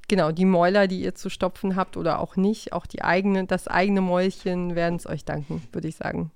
genau, 0.07 0.31
die 0.31 0.45
Mäuler, 0.45 0.87
die 0.87 1.01
ihr 1.01 1.15
zu 1.15 1.29
stopfen 1.29 1.75
habt 1.75 1.97
oder 1.97 2.19
auch 2.19 2.35
nicht, 2.35 2.73
auch 2.73 2.85
die 2.85 3.03
eigene, 3.03 3.45
das 3.45 3.67
eigene 3.67 4.01
Mäulchen 4.01 4.75
werden 4.75 4.95
es 4.95 5.07
euch 5.07 5.25
danken, 5.25 5.61
würde 5.71 5.87
ich 5.87 5.95
sagen. 5.95 6.31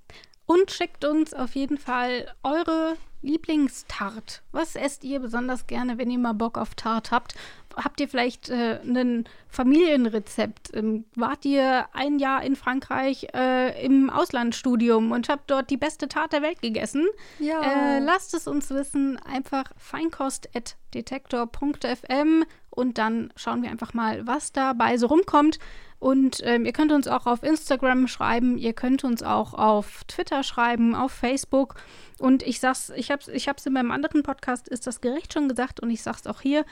Und 0.51 0.71
schickt 0.71 1.05
uns 1.05 1.35
auf 1.35 1.53
jeden 1.53 1.77
Fall 1.77 2.25
eure 2.41 2.97
Lieblingstart. 3.21 4.41
Was 4.51 4.75
esst 4.75 5.03
ihr 5.03 5.19
besonders 5.19 5.67
gerne, 5.67 5.99
wenn 5.99 6.09
ihr 6.09 6.17
mal 6.17 6.33
Bock 6.33 6.57
auf 6.57 6.73
Tart 6.73 7.11
habt? 7.11 7.35
Habt 7.75 7.99
ihr 8.01 8.07
vielleicht 8.07 8.49
äh, 8.49 8.79
ein 8.83 9.25
Familienrezept? 9.47 10.75
Ähm, 10.75 11.05
wart 11.15 11.45
ihr 11.45 11.85
ein 11.93 12.17
Jahr 12.19 12.43
in 12.43 12.55
Frankreich 12.55 13.27
äh, 13.33 13.83
im 13.85 14.09
Auslandsstudium 14.09 15.11
und 15.11 15.29
habt 15.29 15.51
dort 15.51 15.69
die 15.69 15.77
beste 15.77 16.07
Tart 16.07 16.33
der 16.33 16.41
Welt 16.41 16.61
gegessen? 16.61 17.05
Ja. 17.39 17.61
Äh, 17.61 17.99
lasst 17.99 18.33
es 18.33 18.47
uns 18.47 18.69
wissen. 18.69 19.19
Einfach 19.25 19.65
feinkost.detektor.fm 19.77 22.45
und 22.69 22.97
dann 22.97 23.33
schauen 23.35 23.61
wir 23.61 23.69
einfach 23.69 23.93
mal, 23.93 24.25
was 24.25 24.53
dabei 24.53 24.97
so 24.97 25.07
rumkommt. 25.07 25.59
Und 25.99 26.41
ähm, 26.45 26.65
ihr 26.65 26.71
könnt 26.71 26.93
uns 26.93 27.09
auch 27.09 27.25
auf 27.25 27.43
Instagram 27.43 28.07
schreiben, 28.07 28.57
ihr 28.57 28.71
könnt 28.71 29.03
uns 29.03 29.21
auch 29.21 29.53
auf 29.53 30.05
Twitter 30.05 30.43
schreiben, 30.43 30.95
auf 30.95 31.11
Facebook. 31.11 31.75
Und 32.19 32.41
ich 32.41 32.61
sag's, 32.61 32.89
ich 32.95 33.11
hab's, 33.11 33.27
ich 33.27 33.49
hab's 33.49 33.65
in 33.65 33.73
meinem 33.73 33.91
anderen 33.91 34.23
Podcast, 34.23 34.69
ist 34.69 34.87
das 34.87 35.01
Gericht 35.01 35.33
schon 35.33 35.49
gesagt 35.49 35.81
und 35.81 35.89
ich 35.89 36.01
sag's 36.01 36.25
auch 36.25 36.39
hier. 36.39 36.63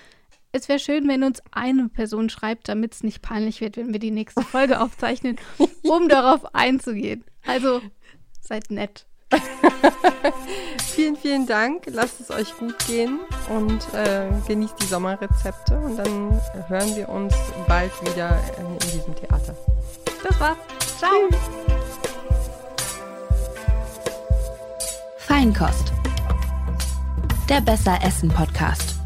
Es 0.58 0.68
wäre 0.68 0.80
schön, 0.80 1.08
wenn 1.08 1.24
uns 1.24 1.44
eine 1.52 1.88
Person 1.88 2.30
schreibt, 2.30 2.68
damit 2.68 2.96
es 2.96 3.04
nicht 3.04 3.22
peinlich 3.22 3.62
wird, 3.62 3.78
wenn 3.78 3.94
wir 3.94 4.00
die 4.00 4.10
nächste 4.10 4.42
Folge 4.42 4.82
aufzeichnen, 4.82 5.38
um 5.84 6.10
darauf 6.10 6.56
einzugehen. 6.56 7.24
Also 7.46 7.80
seid 8.42 8.72
nett. 8.72 9.06
vielen, 10.80 11.16
vielen 11.16 11.46
Dank. 11.46 11.84
Lasst 11.92 12.20
es 12.22 12.32
euch 12.32 12.58
gut 12.58 12.76
gehen 12.88 13.20
und 13.50 13.94
äh, 13.94 14.30
genießt 14.48 14.74
die 14.82 14.88
Sommerrezepte. 14.88 15.78
Und 15.78 15.98
dann 15.98 16.42
hören 16.70 16.96
wir 16.96 17.08
uns 17.08 17.36
bald 17.68 17.92
wieder 18.02 18.40
in 18.58 18.80
diesem 18.80 19.16
Theater. 19.16 19.56
Das 20.24 20.40
war's. 20.40 20.58
Ciao. 20.98 21.12
Feinkost. 25.20 25.94
Der 27.48 27.62
Besser 27.62 28.00
Essen 28.02 28.30
Podcast. 28.30 28.97